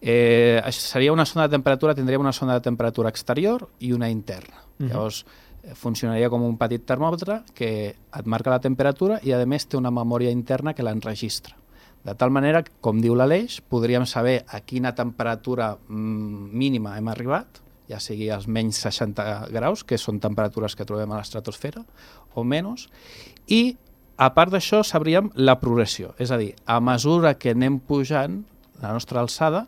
Eh, 0.00 0.60
seria 0.74 1.12
una 1.12 1.26
zona 1.26 1.46
de 1.46 1.54
temperatura, 1.54 1.94
tindríem 1.94 2.20
una 2.20 2.32
zona 2.32 2.58
de 2.58 2.64
temperatura 2.66 3.08
exterior 3.08 3.68
i 3.78 3.92
una 3.92 4.10
interna. 4.10 4.56
Mm 4.78 4.86
-hmm. 4.86 4.90
Llavors, 4.90 5.24
eh, 5.62 5.74
funcionaria 5.74 6.28
com 6.28 6.42
un 6.42 6.56
petit 6.56 6.84
termòmetre 6.84 7.42
que 7.54 7.94
et 7.94 8.26
marca 8.26 8.50
la 8.50 8.60
temperatura 8.60 9.20
i, 9.22 9.32
a 9.32 9.46
més, 9.46 9.66
té 9.66 9.76
una 9.76 9.90
memòria 9.90 10.30
interna 10.30 10.74
que 10.74 10.82
l'enregistra. 10.82 11.56
De 12.04 12.14
tal 12.14 12.30
manera 12.30 12.64
com 12.80 13.00
diu 13.00 13.14
l'Aleix, 13.14 13.60
podríem 13.60 14.06
saber 14.06 14.44
a 14.48 14.60
quina 14.60 14.94
temperatura 14.94 15.76
mm, 15.88 16.50
mínima 16.52 16.96
hem 16.96 17.08
arribat, 17.08 17.46
ja 17.88 18.00
sigui 18.00 18.28
als 18.30 18.46
menys 18.46 18.80
60 18.84 19.48
graus, 19.54 19.84
que 19.84 19.98
són 19.98 20.20
temperatures 20.20 20.76
que 20.76 20.86
trobem 20.88 21.12
a 21.12 21.20
l'estratosfera, 21.20 21.84
o 22.34 22.44
menys, 22.44 22.88
i 23.48 23.76
a 24.18 24.28
part 24.34 24.52
d'això 24.52 24.82
sabríem 24.84 25.30
la 25.38 25.56
progressió, 25.60 26.12
és 26.18 26.30
a 26.34 26.38
dir, 26.40 26.52
a 26.66 26.80
mesura 26.82 27.36
que 27.38 27.54
anem 27.54 27.78
pujant 27.78 28.42
la 28.82 28.92
nostra 28.92 29.22
alçada, 29.22 29.66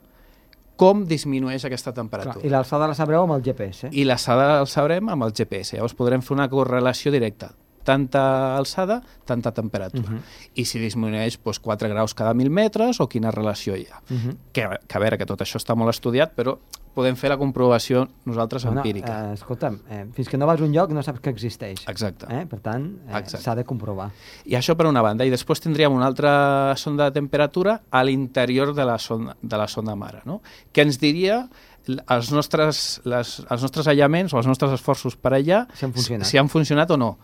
com 0.81 1.03
disminueix 1.05 1.67
aquesta 1.69 1.93
temperatura. 1.93 2.39
Clar, 2.39 2.47
I 2.47 2.53
l'alçada 2.53 2.87
la 2.89 2.97
sabreu 2.97 3.27
amb 3.27 3.35
el 3.37 3.43
GPS. 3.45 3.91
I 3.93 4.07
l'alçada 4.09 4.47
la 4.63 4.69
sabrem 4.71 5.11
amb 5.13 5.27
el 5.27 5.35
GPS. 5.37 5.77
Llavors 5.77 5.97
podrem 5.99 6.25
fer 6.25 6.33
una 6.39 6.49
correlació 6.49 7.13
directa 7.13 7.51
tanta 7.85 8.57
alçada, 8.57 9.01
tanta 9.25 9.53
temperatura. 9.53 10.05
Uh 10.05 10.19
-huh. 10.19 10.23
I 10.55 10.65
si 10.65 10.79
disminueix 10.79 11.39
doncs, 11.43 11.59
4 11.59 11.89
graus 11.89 12.15
cada 12.15 12.35
1.000 12.35 12.51
metres 12.51 13.01
o 13.01 13.09
quina 13.09 13.31
relació 13.31 13.77
hi 13.77 13.87
ha. 13.91 14.01
Uh 14.11 14.17
-huh. 14.17 14.37
que, 14.53 14.69
que 14.87 14.97
a 14.97 15.01
veure, 15.01 15.19
que 15.19 15.27
tot 15.27 15.41
això 15.41 15.57
està 15.59 15.75
molt 15.75 15.91
estudiat, 15.91 16.37
però 16.37 16.59
podem 16.95 17.17
fer 17.19 17.31
la 17.31 17.39
comprovació 17.41 18.05
nosaltres 18.29 18.65
bueno, 18.67 18.83
empírica. 18.83 19.15
Eh, 19.31 19.39
escolta'm, 19.39 19.79
eh, 19.89 20.03
fins 20.17 20.29
que 20.31 20.39
no 20.41 20.49
vas 20.49 20.61
a 20.61 20.67
un 20.67 20.75
lloc 20.75 20.93
no 20.95 21.03
saps 21.07 21.23
que 21.23 21.33
existeix. 21.33 21.85
Exacte. 21.91 22.29
Eh? 22.35 22.45
Per 22.51 22.61
tant, 22.65 22.87
eh, 23.09 23.23
s'ha 23.31 23.55
de 23.59 23.65
comprovar. 23.69 24.11
I 24.45 24.59
això 24.59 24.77
per 24.79 24.89
una 24.91 25.03
banda. 25.07 25.27
I 25.27 25.33
després 25.33 25.63
tindríem 25.63 25.95
una 25.95 26.09
altra 26.11 26.75
sonda 26.81 27.09
de 27.09 27.21
temperatura 27.21 27.81
a 27.91 28.05
l'interior 28.05 28.75
de, 28.75 28.87
la 28.87 28.99
sonda, 28.99 29.37
de 29.41 29.61
la 29.61 29.69
sonda 29.69 29.97
mare, 29.97 30.25
no? 30.27 30.41
que 30.73 30.83
ens 30.87 30.99
diria 31.01 31.45
els 31.87 32.31
nostres, 32.31 33.01
les, 33.09 33.37
els 33.49 33.63
nostres 33.65 33.89
aïllaments 33.89 34.35
o 34.35 34.39
els 34.39 34.47
nostres 34.47 34.75
esforços 34.77 35.17
per 35.17 35.33
allà 35.39 35.65
si 35.75 35.87
han 35.87 35.95
funcionat, 35.97 36.29
si 36.29 36.39
han 36.39 36.51
funcionat 36.53 36.93
o 36.93 36.99
no 37.01 37.15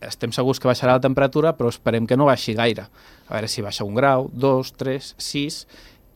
estem 0.00 0.32
segurs 0.32 0.60
que 0.60 0.68
baixarà 0.70 0.96
la 0.96 1.04
temperatura, 1.04 1.52
però 1.56 1.68
esperem 1.68 2.06
que 2.08 2.16
no 2.16 2.28
baixi 2.30 2.54
gaire. 2.56 2.86
A 3.28 3.34
veure 3.34 3.50
si 3.50 3.64
baixa 3.64 3.84
un 3.84 3.96
grau, 3.98 4.30
dos, 4.32 4.72
tres, 4.78 5.14
sis, 5.20 5.66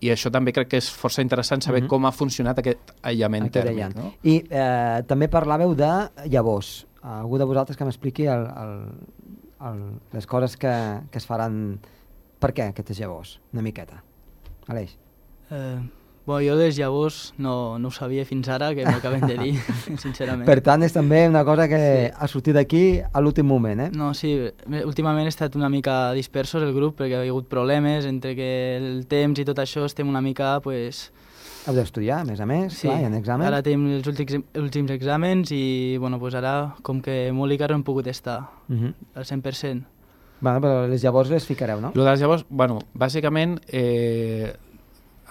i 0.00 0.10
això 0.12 0.30
també 0.32 0.52
crec 0.56 0.70
que 0.72 0.80
és 0.80 0.88
força 0.90 1.22
interessant 1.22 1.62
saber 1.62 1.82
mm 1.82 1.84
-hmm. 1.84 1.90
com 1.90 2.06
ha 2.06 2.12
funcionat 2.12 2.58
aquest 2.58 2.92
aïllament 3.02 3.44
aquest 3.44 3.54
tèrmic. 3.54 3.70
Aïllant. 3.70 3.96
No? 3.96 4.12
I 4.22 4.44
eh, 4.48 5.02
també 5.06 5.28
parlàveu 5.28 5.74
de 5.74 6.10
llavors. 6.26 6.86
Algú 7.02 7.38
de 7.38 7.44
vosaltres 7.44 7.76
que 7.76 7.84
m'expliqui 7.84 8.26
el, 8.26 8.46
el, 8.62 8.72
el, 9.68 9.78
les 10.12 10.26
coses 10.26 10.56
que, 10.56 11.00
que 11.10 11.18
es 11.18 11.26
faran... 11.26 11.80
Per 12.40 12.54
què 12.54 12.70
aquestes 12.70 12.98
llavors? 12.98 13.40
Una 13.52 13.62
miqueta. 13.62 14.02
Aleix. 14.66 14.96
Eh, 15.50 15.80
Bueno, 16.26 16.46
jo 16.46 16.54
les 16.60 16.76
llavors 16.76 17.32
no, 17.38 17.78
no 17.78 17.88
ho 17.88 17.90
sabia 17.90 18.24
fins 18.28 18.46
ara, 18.52 18.74
que 18.74 18.84
m'ho 18.84 18.98
acaben 18.98 19.24
de 19.26 19.36
dir, 19.38 19.54
sincerament. 20.04 20.44
Per 20.46 20.60
tant, 20.62 20.82
és 20.86 20.92
també 20.92 21.24
una 21.28 21.44
cosa 21.44 21.66
que 21.66 21.78
sí. 21.80 22.12
ha 22.14 22.28
sortit 22.28 22.54
d'aquí 22.54 23.00
a 23.00 23.20
l'últim 23.24 23.46
moment, 23.48 23.80
eh? 23.80 23.90
No, 23.96 24.12
sí, 24.14 24.34
últimament 24.84 25.26
he 25.26 25.32
estat 25.32 25.56
una 25.56 25.68
mica 25.72 26.12
dispersos 26.14 26.62
el 26.62 26.74
grup 26.76 27.00
perquè 27.00 27.16
hi 27.24 27.28
ha 27.28 27.32
hagut 27.32 27.48
problemes 27.50 28.06
entre 28.06 28.36
que 28.38 28.50
el 28.76 29.06
temps 29.10 29.40
i 29.40 29.44
tot 29.48 29.58
això 29.64 29.84
estem 29.88 30.08
una 30.08 30.20
mica, 30.22 30.58
pues, 30.60 31.08
Heu 31.68 31.74
d'estudiar, 31.76 32.22
a 32.22 32.24
més 32.24 32.38
a 32.40 32.46
més, 32.48 32.72
Sí, 32.72 32.86
clar, 32.88 33.00
hi 33.00 33.04
ha 33.04 33.08
exàmens. 33.18 33.46
ara 33.50 33.58
tenim 33.62 33.82
els 33.98 34.06
últims, 34.08 34.38
últims 34.56 34.90
exàmens 34.94 35.50
i 35.52 35.98
bueno, 36.00 36.16
pues 36.18 36.32
ara, 36.34 36.74
com 36.82 37.02
que 37.04 37.30
molt 37.36 37.52
i 37.52 37.58
no 37.58 37.74
hem 37.74 37.82
pogut 37.84 38.06
estar 38.06 38.46
Uh 38.70 38.76
-huh. 38.76 38.94
al 39.14 39.24
100%. 39.26 39.82
bueno, 40.40 40.60
però 40.60 40.88
les 40.88 41.02
llavors 41.02 41.28
les 41.28 41.44
ficareu, 41.44 41.80
no? 41.80 41.92
Lo 41.94 42.04
de 42.04 42.10
les 42.12 42.20
llavors, 42.20 42.46
bueno, 42.48 42.78
bàsicament, 42.94 43.60
eh, 43.68 44.54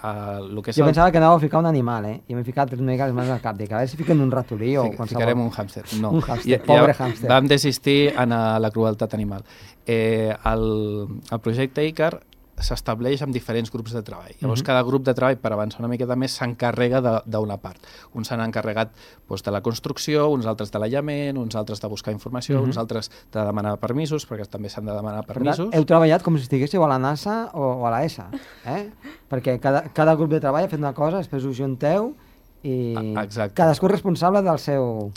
el, 0.04 0.56
el 0.56 0.62
que 0.62 0.70
és 0.70 0.76
Jo 0.76 0.84
el- 0.84 0.88
pensava 0.90 1.10
que 1.12 1.18
anàveu 1.18 1.36
a 1.36 1.40
ficar 1.40 1.60
un 1.60 1.66
animal, 1.66 2.04
eh? 2.06 2.20
I 2.28 2.34
m'he 2.34 2.44
ficat 2.44 2.72
una 2.74 2.92
mica 2.92 3.06
les 3.06 3.14
mans 3.14 3.30
al 3.30 3.40
cap. 3.40 3.56
Dic, 3.56 3.70
a 3.72 3.76
veure 3.80 3.88
si 3.88 3.96
fiquen 3.96 4.20
un 4.20 4.30
ratolí 4.30 4.76
o 4.76 4.84
Fic- 4.84 4.96
qualsevol. 4.96 5.20
Ficarem 5.20 5.40
un 5.40 5.50
hàmster. 5.50 5.84
No. 6.00 6.10
Un 6.10 6.22
hàmster, 6.22 6.62
pobre 6.64 6.94
hàmster. 6.94 7.28
Vam 7.28 7.46
desistir 7.48 8.12
en 8.16 8.32
eh, 8.32 8.58
la 8.60 8.70
crueltat 8.70 9.14
animal. 9.14 9.44
Eh, 9.86 10.34
el, 10.44 11.06
el 11.30 11.40
projecte 11.40 11.84
ICAR 11.86 12.20
s'estableix 12.60 13.22
amb 13.22 13.32
diferents 13.32 13.70
grups 13.72 13.92
de 13.92 14.02
treball. 14.02 14.34
Llavors, 14.40 14.60
Mhm. 14.60 14.66
cada 14.66 14.82
grup 14.82 15.02
de 15.04 15.14
treball, 15.14 15.36
per 15.38 15.52
avançar 15.52 15.80
una 15.80 15.88
miqueta 15.88 16.16
més, 16.16 16.32
s'encarrega 16.32 17.22
d'una 17.26 17.56
part. 17.58 17.78
Uns 18.14 18.28
s'han 18.28 18.40
encarregat 18.40 18.90
doncs, 19.28 19.42
de 19.42 19.50
la 19.50 19.60
construcció, 19.62 20.28
uns 20.28 20.46
altres 20.46 20.70
de 20.70 20.78
l'aïllament, 20.78 21.38
uns 21.38 21.54
altres 21.56 21.80
de 21.80 21.88
buscar 21.88 22.12
informació, 22.12 22.58
Mhm. 22.60 22.64
uns 22.66 22.76
altres 22.78 23.10
de 23.32 23.40
demanar 23.44 23.76
permisos, 23.78 24.28
perquè 24.28 24.46
també 24.46 24.68
s'han 24.68 24.84
de 24.84 24.92
demanar 24.92 25.24
Per 25.26 25.34
tant, 25.36 25.44
permisos. 25.44 25.74
heu 25.74 25.84
treballat 25.84 26.22
com 26.22 26.36
si 26.36 26.42
estiguéssiu 26.42 26.84
a 26.84 26.88
la 26.88 26.98
NASA 26.98 27.50
o, 27.54 27.60
o 27.82 27.86
a 27.86 27.90
la 27.90 28.04
ESA, 28.04 28.28
eh? 28.66 28.90
Perquè 29.30 29.58
cada, 29.60 29.82
cada 29.92 30.14
grup 30.14 30.30
de 30.30 30.40
treball 30.40 30.64
ha 30.64 30.68
fet 30.68 30.78
una 30.78 30.92
cosa, 30.94 31.18
després 31.18 31.44
us 31.44 31.56
junteu 31.56 32.14
i 32.62 32.94
Ah, 33.16 33.24
exacte. 33.24 33.54
cadascú 33.54 33.86
és 33.86 33.92
responsable 33.92 34.42
del 34.42 34.58
seu, 34.58 35.12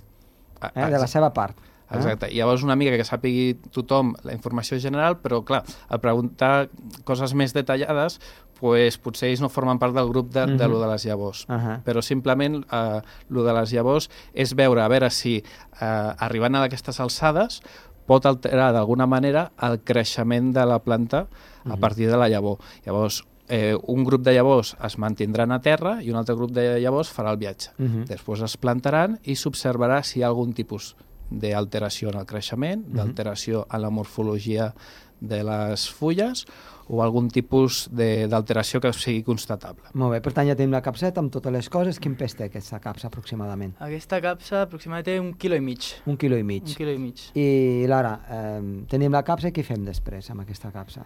Ah, 0.62 0.72
eh, 0.76 0.86
de 0.90 0.98
la 0.98 1.08
seva 1.08 1.34
part. 1.34 1.58
Eh? 1.94 1.98
Exacte. 1.98 2.30
I 2.32 2.38
llavors 2.38 2.64
una 2.64 2.76
mica 2.76 2.96
que 2.98 3.04
sàpigui 3.06 3.58
tothom 3.72 4.16
la 4.24 4.34
informació 4.34 4.80
general, 4.80 5.18
però 5.22 5.44
clar, 5.46 5.64
al 5.90 6.00
preguntar 6.00 6.70
coses 7.06 7.34
més 7.34 7.54
detallades, 7.54 8.20
pues, 8.60 8.98
potser 8.98 9.30
ells 9.30 9.42
no 9.42 9.50
formen 9.50 9.80
part 9.80 9.94
del 9.94 10.08
grup 10.10 10.32
de, 10.32 10.46
de 10.46 10.54
Mhm. 10.66 10.72
lo 10.72 10.80
de 10.80 10.88
les 10.88 11.04
llavors. 11.06 11.46
Uh 11.50 11.54
-huh. 11.56 11.84
Però 11.84 12.02
simplement 12.02 12.64
eh, 12.72 13.02
lo 13.30 13.44
de 13.44 13.54
les 13.54 13.72
llavors 13.74 14.10
és 14.34 14.54
veure, 14.56 14.82
a 14.82 14.88
veure 14.88 15.10
si 15.10 15.38
eh, 15.38 15.86
arribant 16.18 16.56
a 16.56 16.64
aquestes 16.64 17.00
alçades 17.00 17.62
pot 18.06 18.26
alterar 18.26 18.74
d'alguna 18.74 19.06
manera 19.08 19.52
el 19.62 19.80
creixement 19.82 20.54
de 20.54 20.66
la 20.66 20.80
planta 20.80 21.28
a 21.66 21.70
Mhm. 21.76 21.80
partir 21.80 22.10
de 22.10 22.18
la 22.18 22.28
llavor. 22.30 22.58
Llavors, 22.86 23.24
eh, 23.50 23.76
un 23.88 24.04
grup 24.04 24.22
de 24.24 24.34
llavors 24.34 24.76
es 24.84 24.98
mantindran 24.98 25.52
a 25.52 25.60
terra 25.62 26.02
i 26.02 26.10
un 26.10 26.16
altre 26.18 26.36
grup 26.36 26.52
de 26.52 26.80
llavors 26.80 27.12
farà 27.18 27.32
el 27.32 27.38
viatge. 27.38 27.72
Uh 27.80 27.86
-huh. 27.86 28.06
Després 28.06 28.42
es 28.42 28.58
plantaran 28.58 29.20
i 29.24 29.36
s'observarà 29.36 30.04
si 30.04 30.20
hi 30.20 30.24
ha 30.24 30.28
algun 30.28 30.54
tipus 30.54 30.96
d'alteració 31.40 32.10
en 32.14 32.20
el 32.20 32.26
creixement, 32.26 32.86
Mhm. 32.88 32.96
d'alteració 32.96 33.66
en 33.72 33.82
la 33.82 33.90
morfologia 33.90 34.74
de 35.20 35.42
les 35.44 35.90
fulles 35.90 36.46
o 36.90 37.02
algun 37.02 37.30
tipus 37.30 37.88
de- 37.92 38.28
d'alteració 38.28 38.82
que 38.82 38.92
sigui 38.92 39.24
constatable. 39.24 39.84
Molt 39.94 40.12
bé, 40.12 40.22
per 40.22 40.34
tant 40.34 40.48
ja 40.50 40.56
tenim 40.56 40.72
la 40.72 40.82
capseta 40.82 41.22
amb 41.22 41.32
totes 41.32 41.52
les 41.52 41.70
coses. 41.70 41.98
Quin 42.00 42.16
pes 42.16 42.36
té 42.36 42.44
aquesta 42.50 42.80
capsa 42.82 43.08
aproximadament? 43.08 43.74
Aquesta 43.80 44.20
capsa 44.22 44.64
aproximadament 44.64 45.06
té 45.06 45.20
un 45.20 45.34
quilo 45.34 45.56
i 45.56 45.62
mig. 45.62 45.80
Un 46.06 46.18
quilo 46.18 46.38
i 46.38 46.44
mig. 46.44 46.64
Un 46.68 46.74
quilo 46.76 46.92
i 46.92 46.98
mig. 47.00 47.16
I 47.36 47.86
Lara, 47.88 48.20
eh, 48.30 48.86
tenim 48.90 49.12
la 49.12 49.24
capsa 49.24 49.48
i 49.48 49.52
què 49.52 49.64
fem 49.64 49.86
després 49.86 50.30
amb 50.30 50.42
aquesta 50.42 50.72
capsa? 50.72 51.06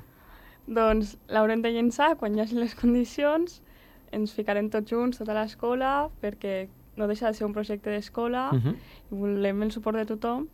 Doncs 0.67 1.17
l'haurem 1.29 1.61
de 1.61 1.69
llençar 1.71 2.17
quan 2.17 2.35
hi 2.35 2.41
hagi 2.41 2.55
les 2.55 2.73
condicions, 2.75 3.61
ens 4.11 4.33
ficarem 4.33 4.69
tots 4.69 4.89
junts, 4.91 5.17
tota 5.19 5.33
l'escola, 5.33 6.09
perquè 6.21 6.67
no 6.97 7.07
deixa 7.07 7.27
de 7.27 7.33
ser 7.33 7.45
un 7.47 7.53
projecte 7.53 7.89
d'escola, 7.89 8.49
Uh 8.53 8.57
-huh. 8.59 8.75
i 9.11 9.15
volem 9.15 9.61
el 9.63 9.71
suport 9.71 9.97
de 9.97 10.05
tothom, 10.05 10.47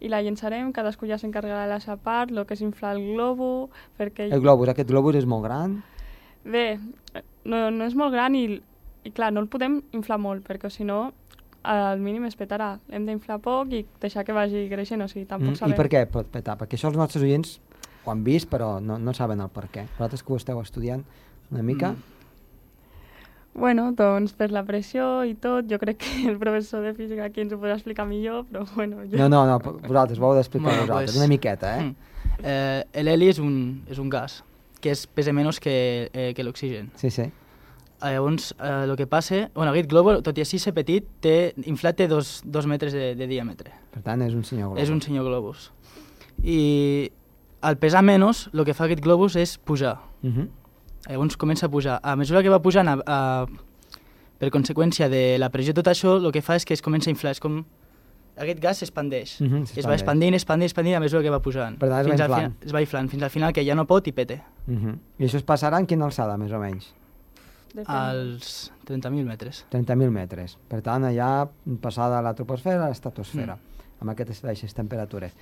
i 0.00 0.08
la 0.08 0.22
llençarem, 0.22 0.72
cadascú 0.72 1.06
ja 1.06 1.18
s'encarregarà 1.18 1.62
de 1.64 1.68
la 1.74 1.80
seva 1.80 1.96
part, 1.96 2.30
el 2.30 2.44
que 2.46 2.54
és 2.54 2.60
inflar 2.60 2.96
el 2.96 3.12
globo, 3.14 3.70
perquè... 3.98 4.32
El 4.32 4.40
globus, 4.40 4.68
aquest 4.68 4.88
globus 4.88 5.14
és 5.16 5.26
molt 5.26 5.44
gran. 5.44 5.82
Bé, 6.44 6.78
no, 7.44 7.70
no 7.70 7.84
és 7.84 7.94
molt 7.94 8.12
gran 8.12 8.34
i, 8.34 8.60
i 9.04 9.10
clar, 9.10 9.32
no 9.32 9.40
el 9.40 9.48
podem 9.48 9.82
inflar 9.92 10.18
molt, 10.18 10.42
perquè 10.48 10.70
si 10.70 10.84
no, 10.84 11.12
al 11.62 12.00
mínim 12.00 12.24
es 12.24 12.36
petarà. 12.36 12.78
Hem 12.90 13.06
d'inflar 13.06 13.38
poc 13.38 13.72
i 13.72 13.86
deixar 14.00 14.24
que 14.24 14.32
vagi 14.32 14.68
creixent, 14.68 15.02
o 15.02 15.08
sigui, 15.08 15.26
tampoc 15.26 15.50
Mm, 15.50 15.52
I 15.52 15.56
sabem. 15.56 15.76
per 15.76 15.88
què 15.88 16.06
pot 16.10 16.26
petar? 16.26 16.56
Perquè 16.58 16.74
això 16.76 16.88
els 16.88 16.96
nostres 16.96 17.22
oients 17.22 17.60
ho 18.04 18.10
han 18.10 18.24
vist, 18.24 18.50
però 18.50 18.80
no, 18.82 18.98
no 18.98 19.12
saben 19.14 19.40
el 19.40 19.48
per 19.48 19.68
què. 19.68 19.86
Vosaltres 19.98 20.22
que 20.24 20.32
ho 20.32 20.36
esteu 20.36 20.60
estudiant 20.60 21.04
una 21.52 21.62
mica... 21.62 21.92
Mm. 21.92 22.11
Bueno, 23.54 23.90
doncs 23.92 24.32
per 24.32 24.48
la 24.50 24.62
pressió 24.64 25.24
i 25.28 25.34
tot, 25.36 25.66
jo 25.68 25.78
crec 25.80 26.00
que 26.00 26.12
el 26.30 26.38
professor 26.40 26.84
de 26.84 26.94
física 26.96 27.26
aquí 27.28 27.44
ens 27.44 27.52
ho 27.52 27.58
podrà 27.60 27.76
explicar 27.76 28.06
millor, 28.08 28.46
però 28.48 28.64
bueno, 28.74 29.04
jo... 29.04 29.18
No, 29.18 29.28
no, 29.28 29.44
no, 29.46 29.58
vosaltres, 29.60 30.18
ho 30.18 30.30
heu 30.30 30.38
d'explicar 30.38 30.70
Bueno, 30.70 30.86
vosaltres, 30.86 31.12
pues- 31.12 31.20
una 31.20 31.28
miqueta, 31.28 31.76
eh? 31.78 31.84
Mm. 31.84 31.94
Eh, 32.42 32.84
el 33.02 33.08
heli 33.12 33.28
és 33.30 33.38
un, 33.38 33.54
és 33.90 34.00
un 34.02 34.08
gas 34.10 34.40
que 34.82 34.90
és, 34.90 35.04
pesa 35.06 35.34
menys 35.36 35.60
que, 35.62 36.10
eh, 36.10 36.32
que 36.34 36.42
l'oxigen. 36.42 36.90
Sí, 36.98 37.10
sí. 37.14 37.28
Eh, 38.02 38.10
llavors, 38.10 38.50
eh, 38.58 38.84
el 38.88 38.96
que 38.96 39.06
passa... 39.06 39.44
Bueno, 39.54 39.70
aquest 39.70 39.88
globo, 39.90 40.16
tot 40.26 40.38
i 40.38 40.42
així 40.42 40.58
ser 40.58 40.72
petit, 40.74 41.06
té, 41.22 41.52
inflat 41.70 42.00
té 42.00 42.08
dos, 42.10 42.40
dos 42.42 42.66
metres 42.66 42.96
de, 42.96 43.12
de 43.18 43.28
diàmetre. 43.30 43.70
Per 43.94 44.02
tant, 44.02 44.24
és 44.26 44.34
un 44.34 44.42
senyor 44.48 44.72
globus. 44.72 44.82
És 44.82 44.90
un 44.90 44.98
senyor 45.04 45.28
globus. 45.28 45.68
I 46.42 47.12
al 47.62 47.78
pesar 47.78 48.02
menys, 48.02 48.48
el 48.50 48.64
que 48.66 48.74
fa 48.74 48.88
aquest 48.88 49.04
globus 49.04 49.36
és 49.38 49.54
pujar. 49.62 50.00
Uh 50.24 50.32
-huh. 50.32 50.48
Llavors 51.08 51.36
comença 51.36 51.66
a 51.66 51.70
pujar. 51.70 51.98
A 52.02 52.14
mesura 52.16 52.42
que 52.42 52.50
va 52.52 52.60
pujant, 52.62 52.88
a, 52.88 52.96
a, 53.06 53.46
per 54.38 54.50
conseqüència 54.54 55.08
de 55.10 55.38
la 55.38 55.50
pressió, 55.50 55.74
tot 55.74 55.88
això, 55.90 56.16
el 56.20 56.32
que 56.34 56.42
fa 56.42 56.56
és 56.58 56.66
que 56.66 56.74
es 56.74 56.82
comença 56.82 57.10
a 57.10 57.14
inflar. 57.14 57.34
És 57.36 57.42
com... 57.42 57.62
Aquest 58.42 58.62
gas 58.62 58.78
s'expandeix. 58.80 59.34
Mhm, 59.42 59.66
I 59.76 59.82
es 59.82 59.86
va 59.86 59.92
expandint, 59.92 60.34
expandint, 60.38 60.70
expandint 60.70 60.96
a 60.96 61.02
mesura 61.04 61.20
que 61.22 61.32
va 61.34 61.42
pujant. 61.44 61.76
Per 61.78 61.90
tant, 61.90 62.00
es 62.00 62.06
va 62.06 62.14
Fins 62.14 62.22
al 62.22 62.30
inflant. 62.30 62.54
final- 62.54 62.70
es 62.70 62.72
va 62.72 62.80
inflant, 62.80 63.10
fins 63.12 63.26
al 63.26 63.30
final 63.34 63.52
que 63.52 63.64
ja 63.66 63.76
no 63.76 63.84
pot 63.86 64.08
i 64.08 64.12
pete. 64.12 64.40
Uh 64.66 64.72
-huh. 64.72 64.98
I 65.18 65.24
això 65.26 65.36
es 65.36 65.44
passarà 65.46 65.78
en 65.78 65.86
quina 65.86 66.06
alçada, 66.06 66.38
més 66.38 66.52
o 66.52 66.58
menys? 66.58 66.94
Depèn. 67.74 67.88
Als 67.88 68.72
30.000 68.86 69.24
metres. 69.24 69.66
30.000 69.70 70.10
metres. 70.10 70.58
Per 70.68 70.80
tant, 70.82 71.04
allà 71.04 71.48
passada 71.80 72.20
la 72.22 72.34
troposfera 72.34 72.86
a 72.86 72.88
l'estratosfera, 72.88 73.56
mm. 73.56 74.00
amb 74.00 74.10
aquestes 74.10 74.42
baixes 74.42 74.74
temperatures. 74.74 75.32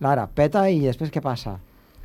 Lara, 0.00 0.26
peta 0.26 0.68
i 0.70 0.80
després 0.80 1.10
què 1.10 1.20
passa 1.20 1.58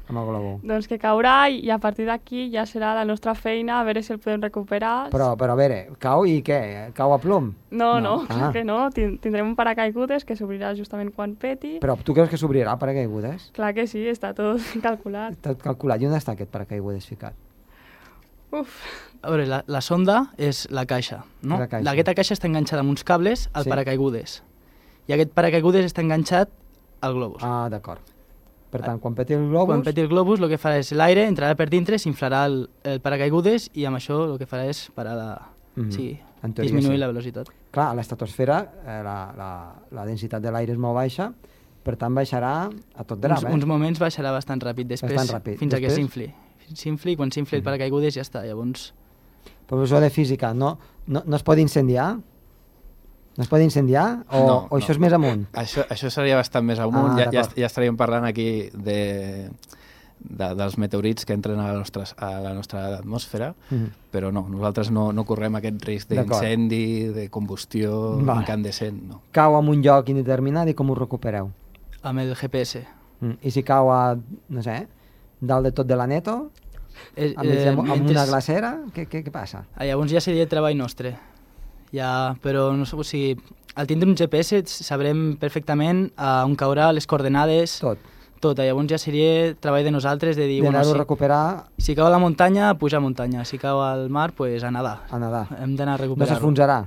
amb 0.09 0.19
el 0.19 0.25
globo? 0.27 0.59
Doncs 0.67 0.87
que 0.91 0.97
caurà 0.99 1.49
i, 1.49 1.61
i 1.65 1.69
a 1.71 1.77
partir 1.79 2.05
d'aquí 2.05 2.49
ja 2.51 2.65
serà 2.67 2.93
la 2.95 3.05
nostra 3.05 3.33
feina 3.35 3.79
a 3.79 3.83
veure 3.87 4.01
si 4.03 4.11
el 4.13 4.19
podem 4.19 4.41
recuperar. 4.43 5.09
Però, 5.13 5.29
però 5.39 5.53
a 5.53 5.55
veure, 5.55 5.77
cau 5.99 6.25
i 6.27 6.41
què? 6.43 6.91
Cau 6.93 7.13
a 7.13 7.19
plom? 7.23 7.53
No, 7.71 7.99
No. 8.01 8.23
no, 8.23 8.27
Ah. 8.29 8.51
que 8.51 8.63
no. 8.63 8.89
Tin- 8.91 9.17
Tindrem 9.19 9.47
un 9.47 9.55
paracaigudes 9.55 10.25
que 10.25 10.35
s'obrirà 10.35 10.73
justament 10.75 11.13
quan 11.15 11.35
peti. 11.35 11.77
Però 11.79 11.95
tu 12.03 12.13
creus 12.13 12.29
que 12.29 12.37
s'obrirà 12.37 12.75
paracaigudes? 12.77 13.51
Clar 13.55 13.73
que 13.73 13.87
sí, 13.87 14.03
està 14.11 14.33
tot 14.35 14.59
calculat. 14.83 15.39
Tot 15.41 15.61
calculat. 15.63 16.01
I 16.01 16.07
on 16.11 16.13
està 16.19 16.33
aquest 16.35 16.51
paracaigudes 16.51 17.07
ficat? 17.07 17.33
Uf, 18.53 18.69
A 19.23 19.29
veure, 19.31 19.45
la, 19.47 19.63
la 19.71 19.79
sonda 19.81 20.33
és 20.37 20.67
la 20.69 20.83
caixa, 20.85 21.23
no? 21.41 21.57
La 21.57 21.65
caixa. 21.71 21.89
Aquesta 21.89 22.13
caixa 22.13 22.35
està 22.35 22.45
enganxada 22.49 22.81
amb 22.83 22.91
uns 22.91 23.05
cables 23.07 23.47
al 23.53 23.63
Sí. 23.63 23.69
paracaigudes. 23.71 24.43
I 25.07 25.13
aquest 25.15 25.31
paracaigudes 25.33 25.85
està 25.87 26.03
enganxat 26.03 26.51
al 27.01 27.15
globus. 27.15 27.41
Ah, 27.41 27.69
d'acord. 27.71 28.01
Per 28.73 28.81
tant, 28.81 28.99
quan 28.99 29.13
peti 29.13 29.35
el 29.37 29.45
globus... 29.51 29.69
Quan 29.69 29.83
peti 29.85 30.01
el 30.01 30.09
globus, 30.09 30.41
el 30.41 30.49
que 30.49 30.57
farà 30.57 30.79
és 30.81 30.89
l'aire 30.97 31.27
entrarà 31.29 31.53
per 31.59 31.67
dintre, 31.69 31.99
s'inflarà 32.01 32.43
el, 32.49 32.63
el 32.89 33.01
paracaigudes 33.05 33.69
i 33.77 33.85
amb 33.85 33.99
això 33.99 34.23
el 34.25 34.37
que 34.41 34.49
farà 34.49 34.65
és 34.71 34.87
parar 34.97 35.13
la... 35.19 35.27
Mhm. 35.75 35.91
Sí, 35.93 36.07
En 36.43 36.51
teoria, 36.51 36.73
disminuir 36.73 36.97
sí. 36.97 36.99
la 36.99 37.07
velocitat. 37.07 37.51
Clar, 37.71 37.85
a 37.93 37.95
l'estratosfera 37.95 38.57
eh, 38.83 38.97
la, 39.05 39.17
la, 39.37 39.49
la 39.95 40.05
densitat 40.09 40.43
de 40.43 40.51
l'aire 40.51 40.73
és 40.75 40.81
molt 40.81 40.97
baixa, 40.97 41.29
per 41.83 41.95
tant 41.99 42.15
baixarà 42.15 42.51
a 42.67 43.05
tot 43.07 43.21
drap, 43.21 43.39
uns, 43.43 43.47
eh? 43.47 43.53
uns 43.55 43.65
moments 43.69 44.01
baixarà 44.01 44.33
bastant 44.35 44.59
ràpid, 44.63 44.89
després, 44.91 45.13
Bastant 45.15 45.37
ràpid. 45.37 45.57
fins 45.61 45.73
a 45.73 45.79
que 45.79 45.87
Després? 45.87 46.01
s'infli. 46.01 46.27
S'infli, 46.73 47.15
quan 47.19 47.31
s'infli 47.31 47.59
el 47.61 47.63
paracaigudes 47.63 48.17
ja 48.17 48.25
està, 48.25 48.43
llavors... 48.47 48.91
Professor 49.67 50.01
de 50.03 50.09
física, 50.11 50.53
no, 50.53 50.77
no, 51.07 51.23
no 51.25 51.35
es 51.39 51.43
pot 51.43 51.57
incendiar? 51.61 52.17
No 53.37 53.41
es 53.43 53.49
pot 53.49 53.61
incendiar? 53.61 54.23
O, 54.29 54.39
No, 54.45 54.57
o 54.69 54.77
això 54.77 54.89
no. 54.89 54.93
és 54.93 54.99
més 54.99 55.13
amunt? 55.13 55.47
Això, 55.53 55.87
això 55.89 56.09
seria 56.13 56.35
bastant 56.37 56.65
més 56.65 56.77
amunt, 56.79 57.13
Ah, 57.17 57.23
ja, 57.25 57.31
ja, 57.31 57.47
ja 57.55 57.65
estaríem 57.65 57.97
parlant 57.97 58.25
aquí 58.25 58.69
de, 58.73 59.49
de, 60.19 60.49
dels 60.55 60.77
meteorits 60.77 61.25
que 61.25 61.33
entren 61.33 61.59
a 61.59 61.71
la 61.71 61.79
nostra, 61.79 62.03
a 62.17 62.39
la 62.41 62.53
nostra 62.53 62.85
atmosfera, 62.97 63.55
Mhm. 63.71 63.89
però 64.13 64.31
no, 64.31 64.45
nosaltres 64.49 64.91
no, 64.91 65.11
no 65.11 65.25
correm 65.25 65.55
aquest 65.55 65.83
risc 65.83 66.09
d'incendi, 66.09 67.07
de 67.13 67.29
combustió 67.29 68.17
Vale. 68.21 68.41
incandescent, 68.41 69.01
no. 69.09 69.21
Cau 69.31 69.57
en 69.59 69.67
un 69.67 69.81
lloc 69.81 70.09
indeterminat 70.09 70.69
i 70.69 70.73
com 70.75 70.89
ho 70.91 70.95
recupereu? 70.95 71.49
Amb 72.03 72.19
el 72.19 72.35
GPS. 72.35 72.85
Mm. 73.21 73.37
I 73.41 73.51
si 73.51 73.63
cau 73.63 73.89
a, 73.91 74.15
no 74.49 74.61
sé, 74.61 74.87
dalt 75.41 75.63
de 75.65 75.71
tot 75.71 75.87
de 75.87 75.95
la 75.95 76.05
neto, 76.07 76.51
Eh, 77.15 77.33
amb, 77.35 77.49
eh, 77.49 77.67
amb 77.69 77.79
una 77.79 77.95
mentre- 77.95 78.25
glacera, 78.27 78.77
què, 78.93 79.07
què, 79.09 79.23
què 79.25 79.31
passa? 79.31 79.65
Ah, 79.75 79.83
llavors 79.85 80.11
ja 80.11 80.21
seria 80.21 80.47
treball 80.47 80.77
nostre. 80.77 81.15
Ja, 81.93 82.35
però 82.41 82.71
no 82.75 82.85
sé, 82.89 82.95
o 82.97 83.03
sigui, 83.05 83.35
al 83.75 83.87
tindre 83.87 84.09
un 84.09 84.15
GPS 84.17 84.63
sabrem 84.65 85.35
perfectament 85.37 86.07
a 86.17 86.41
on 86.45 86.55
caurà 86.57 86.91
les 86.93 87.05
coordenades, 87.07 87.77
Tot. 87.83 87.99
tota. 88.41 88.65
Llavors 88.65 88.89
ja 88.89 88.97
seria 88.97 89.53
treball 89.61 89.85
de 89.85 89.91
nosaltres 89.93 90.35
de 90.35 90.47
dir... 90.49 90.61
D'anar-ho 90.65 90.89
si, 90.89 90.95
a 90.95 91.01
recuperar 91.03 91.43
si 91.77 91.95
cau 91.95 92.07
a 92.07 92.09
la 92.09 92.19
muntanya, 92.19 92.73
puja 92.81 92.97
a 92.97 93.03
muntanya. 93.03 93.45
Si 93.45 93.57
cau 93.61 93.79
al 93.85 94.09
mar, 94.09 94.31
pues 94.33 94.63
a 94.63 94.71
nedar. 94.73 95.03
a 95.09 95.19
nedar. 95.19 95.47
Hem 95.61 95.75
d'anar 95.77 95.95
a 95.95 95.97
No 95.97 96.03
recuperar-ho. 96.03 96.35
s'enfonsarà. 96.41 96.79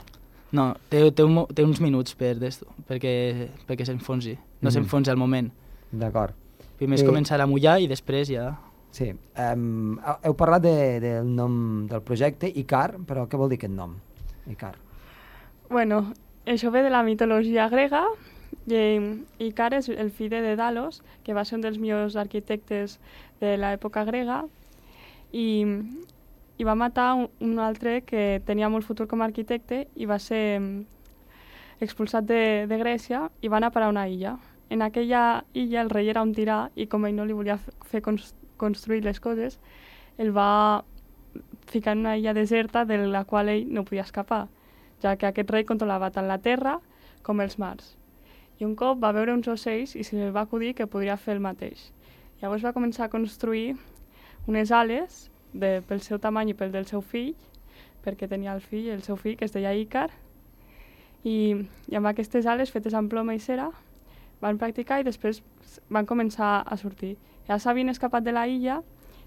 No, 0.53 0.75
té, 0.89 1.01
té, 1.13 1.25
un, 1.25 1.45
té 1.55 1.65
uns 1.67 1.81
minuts 1.83 2.15
per 2.15 2.35
d'esto, 2.39 2.67
perquè, 2.89 3.49
perquè 3.67 3.85
s'enfonsi. 3.87 4.37
No 4.61 4.69
Mhm. 4.69 4.73
s'enfonsi 4.75 5.11
al 5.11 5.17
moment. 5.17 5.51
D'acord. 5.93 6.35
Primer 6.79 6.99
és 6.99 7.03
Eh, 7.03 7.07
començar 7.07 7.41
a 7.41 7.47
mullar 7.47 7.81
i 7.81 7.87
després 7.89 8.29
ja... 8.29 8.57
Sí. 8.91 9.11
Um, 9.37 9.99
heu 10.25 10.35
parlat 10.35 10.63
de, 10.63 11.01
del 11.01 11.27
nom 11.35 11.87
del 11.87 12.01
projecte, 12.03 12.49
Icar, 12.49 12.97
però 13.07 13.27
què 13.29 13.37
vol 13.37 13.49
dir 13.51 13.59
aquest 13.59 13.73
nom? 13.73 13.95
Icar. 14.49 14.75
Bueno, 15.69 16.13
això 16.47 16.71
ve 16.71 16.83
de 16.83 16.91
la 16.91 17.03
mitologia 17.03 17.69
grega. 17.69 18.05
I 18.71 18.99
Icar 19.47 19.73
és 19.75 19.89
el 19.89 20.11
fill 20.11 20.31
de 20.31 20.57
Dalos, 20.59 21.03
que 21.23 21.35
va 21.35 21.45
ser 21.45 21.57
un 21.59 21.63
dels 21.65 21.79
millors 21.79 22.17
arquitectes 22.17 22.99
de 23.41 23.57
l'època 23.59 24.05
grega, 24.07 24.45
i, 25.33 25.65
i 26.59 26.65
va 26.67 26.75
matar 26.75 27.13
un, 27.15 27.29
un 27.41 27.59
altre 27.59 28.01
que 28.07 28.41
tenia 28.47 28.71
molt 28.71 28.87
futur 28.87 29.07
com 29.11 29.23
a 29.23 29.29
arquitecte 29.29 29.85
i 29.95 30.07
va 30.07 30.19
ser 30.23 30.59
mm, 30.61 30.85
expulsat 31.83 32.27
de, 32.27 32.67
de 32.71 32.79
Grècia 32.81 33.27
i 33.43 33.51
va 33.51 33.59
anar 33.59 33.71
a 33.71 33.77
parar 33.77 33.91
a 33.91 33.95
una 33.95 34.09
illa. 34.09 34.37
En 34.71 34.83
aquella 34.83 35.45
illa 35.55 35.83
el 35.83 35.91
rei 35.91 36.11
era 36.11 36.23
un 36.23 36.35
tirà 36.35 36.67
i 36.75 36.87
com 36.91 37.07
ell 37.07 37.15
no 37.19 37.27
li 37.27 37.35
volia 37.37 37.59
fer 37.91 38.03
cons 38.03 38.35
construir 38.57 39.03
les 39.05 39.21
coses, 39.21 39.59
el 40.17 40.31
va 40.33 40.83
ficar 41.69 41.93
en 41.93 42.07
una 42.07 42.17
illa 42.17 42.35
deserta 42.35 42.87
de 42.87 43.03
la 43.07 43.27
qual 43.29 43.51
ell 43.53 43.67
no 43.69 43.85
podia 43.85 44.07
escapar, 44.07 44.47
ja 45.03 45.17
que 45.17 45.29
aquest 45.29 45.51
rei 45.51 45.65
controlava 45.69 46.11
tant 46.11 46.29
la 46.29 46.39
terra 46.43 46.79
com 47.27 47.41
els 47.41 47.59
mars. 47.59 47.95
I 48.59 48.65
un 48.65 48.75
cop 48.77 49.01
va 49.03 49.13
veure 49.13 49.35
uns 49.37 49.49
ocells 49.53 49.95
i 49.97 50.05
se 50.05 50.17
li 50.17 50.31
va 50.33 50.47
acudir 50.47 50.75
que 50.75 50.87
podria 50.87 51.17
fer 51.21 51.37
el 51.37 51.43
mateix. 51.45 51.91
Llavors 52.41 52.65
va 52.65 52.73
començar 52.77 53.07
a 53.07 53.13
construir 53.13 53.77
unes 54.47 54.73
ales 54.73 55.27
de, 55.53 55.83
pel 55.89 56.01
seu 56.01 56.19
tamany 56.19 56.53
i 56.53 56.57
pel 56.57 56.73
del 56.73 56.87
seu 56.89 57.03
fill, 57.03 57.35
perquè 58.05 58.29
tenia 58.29 58.55
el 58.55 58.63
fill, 58.65 58.89
el 58.93 59.03
seu 59.03 59.17
fill, 59.17 59.37
que 59.37 59.45
es 59.45 59.53
deia 59.53 59.75
Ícar, 59.75 60.09
i, 61.25 61.57
i 61.91 61.97
amb 61.99 62.07
aquestes 62.13 62.47
ales 62.47 62.71
fetes 62.71 62.95
amb 62.95 63.11
ploma 63.11 63.35
i 63.35 63.41
cera 63.43 63.71
van 64.41 64.61
practicar 64.61 65.01
i 65.01 65.07
després 65.07 65.43
van 65.91 66.07
començar 66.07 66.61
a 66.63 66.77
sortir. 66.77 67.17
Ja 67.49 67.59
s'havien 67.59 67.91
escapat 67.91 68.25
de 68.25 68.33
la 68.37 68.47
illa 68.47 68.83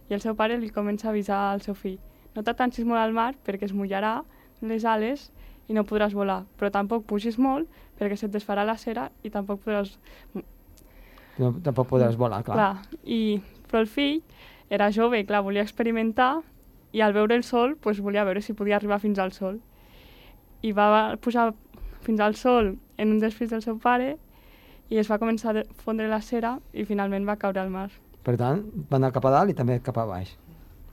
i 0.09 0.15
el 0.15 0.21
seu 0.21 0.35
pare 0.35 0.57
li 0.57 0.69
comença 0.73 1.09
a 1.09 1.11
avisar 1.11 1.41
al 1.49 1.61
seu 1.65 1.75
fill 1.75 1.99
no 2.35 2.43
t'atancis 2.45 2.85
molt 2.85 3.01
al 3.01 3.15
mar 3.15 3.33
perquè 3.45 3.67
es 3.67 3.75
mullarà 3.75 4.19
les 4.61 4.85
ales 4.85 5.29
i 5.69 5.77
no 5.77 5.85
podràs 5.85 6.15
volar, 6.17 6.43
però 6.57 6.71
tampoc 6.73 7.05
pugis 7.09 7.37
molt 7.37 7.69
perquè 7.99 8.17
se't 8.17 8.33
desfarà 8.33 8.65
la 8.65 8.77
cera 8.77 9.09
i 9.23 9.31
tampoc 9.33 9.61
podràs... 9.65 9.93
No, 11.39 11.53
tampoc 11.63 11.87
podràs 11.93 12.17
volar, 12.19 12.41
clar. 12.43 12.57
Clar, 12.57 12.99
i, 13.05 13.39
però 13.69 13.83
el 13.85 13.89
fill 13.89 14.19
era 14.69 14.89
jove 14.91 15.21
i 15.21 15.27
clar, 15.29 15.43
volia 15.45 15.63
experimentar 15.63 16.39
i 16.91 17.03
al 17.05 17.13
veure 17.13 17.37
el 17.37 17.45
sol 17.45 17.77
pues, 17.77 18.01
volia 18.01 18.25
veure 18.25 18.41
si 18.41 18.57
podia 18.57 18.79
arribar 18.79 18.99
fins 18.99 19.21
al 19.21 19.31
sol. 19.31 19.59
I 20.65 20.73
va 20.75 21.15
pujar 21.21 21.51
fins 22.03 22.19
al 22.19 22.35
sol 22.35 22.73
en 22.97 23.13
un 23.13 23.21
dels 23.21 23.37
fills 23.37 23.53
del 23.53 23.63
seu 23.63 23.77
pare 23.79 24.15
i 24.89 24.97
es 24.97 25.09
va 25.09 25.19
començar 25.21 25.53
a 25.55 25.63
fondre 25.83 26.09
la 26.09 26.21
cera 26.25 26.57
i 26.73 26.85
finalment 26.85 27.27
va 27.27 27.37
caure 27.37 27.61
al 27.61 27.69
mar. 27.69 27.89
Per 28.25 28.35
tant, 28.37 28.63
va 28.89 28.97
anar 28.97 29.13
cap 29.15 29.25
a 29.29 29.33
dalt 29.37 29.53
i 29.53 29.57
també 29.57 29.77
cap 29.85 29.97
a 30.01 30.07
baix. 30.09 30.33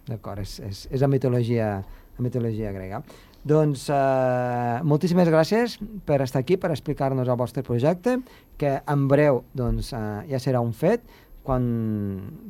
D'acord, 0.07 0.39
és, 0.45 0.61
és, 0.63 0.85
és 0.93 1.03
la 1.03 1.09
mitologia, 1.11 1.71
la 2.19 2.23
mitologia 2.23 2.71
grega. 2.77 3.01
Doncs 3.47 3.87
eh, 3.95 4.79
moltíssimes 4.83 5.29
gràcies 5.31 5.77
per 6.07 6.19
estar 6.25 6.43
aquí, 6.43 6.57
per 6.59 6.73
explicar-nos 6.75 7.29
el 7.29 7.39
vostre 7.39 7.63
projecte, 7.63 8.19
que 8.59 8.81
en 8.83 9.07
breu 9.07 9.45
doncs, 9.55 9.93
eh, 9.95 10.01
ja 10.33 10.41
serà 10.43 10.63
un 10.65 10.75
fet, 10.75 11.05
quan, 11.47 11.67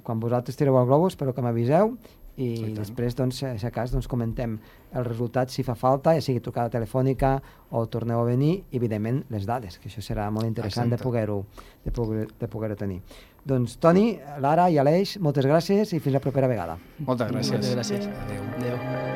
quan 0.02 0.22
vosaltres 0.22 0.56
tireu 0.56 0.78
el 0.80 0.86
globus, 0.88 1.18
però 1.20 1.34
que 1.36 1.44
m'aviseu, 1.44 1.98
i 2.36 2.48
Exacte. 2.52 2.74
després, 2.80 3.16
doncs, 3.16 3.42
si 3.44 3.66
a 3.66 3.72
cas, 3.72 3.92
doncs, 3.92 4.08
comentem 4.08 4.58
el 4.96 5.04
resultat 5.04 5.52
si 5.52 5.64
fa 5.64 5.74
falta, 5.76 6.12
ja 6.16 6.24
sigui 6.24 6.42
trucada 6.44 6.72
telefònica 6.72 7.34
o 7.76 7.86
torneu 7.92 8.20
a 8.20 8.26
venir, 8.28 8.62
i 8.70 8.80
evidentment 8.80 9.22
les 9.32 9.48
dades, 9.48 9.78
que 9.80 9.88
això 9.92 10.04
serà 10.04 10.28
molt 10.32 10.48
interessant 10.48 10.92
de 10.92 10.96
Exacte. 10.96 11.10
poder-ho 11.10 11.44
de 11.84 11.92
poder, 11.92 12.26
de 12.40 12.48
poder 12.48 12.76
tenir. 12.76 13.02
Doncs 13.46 13.76
Toni, 13.80 14.18
Lara 14.40 14.68
i 14.72 14.80
Aleix, 14.80 15.18
moltes 15.20 15.46
gràcies 15.46 15.92
i 15.92 16.00
fins 16.00 16.16
la 16.16 16.24
propera 16.24 16.48
vegada. 16.48 16.80
Moltes 16.98 17.30
gràcies. 17.30 17.52
Moltes 17.52 17.76
gràcies. 17.76 18.10
Adéu. 18.26 18.42
Adéu. 18.58 19.15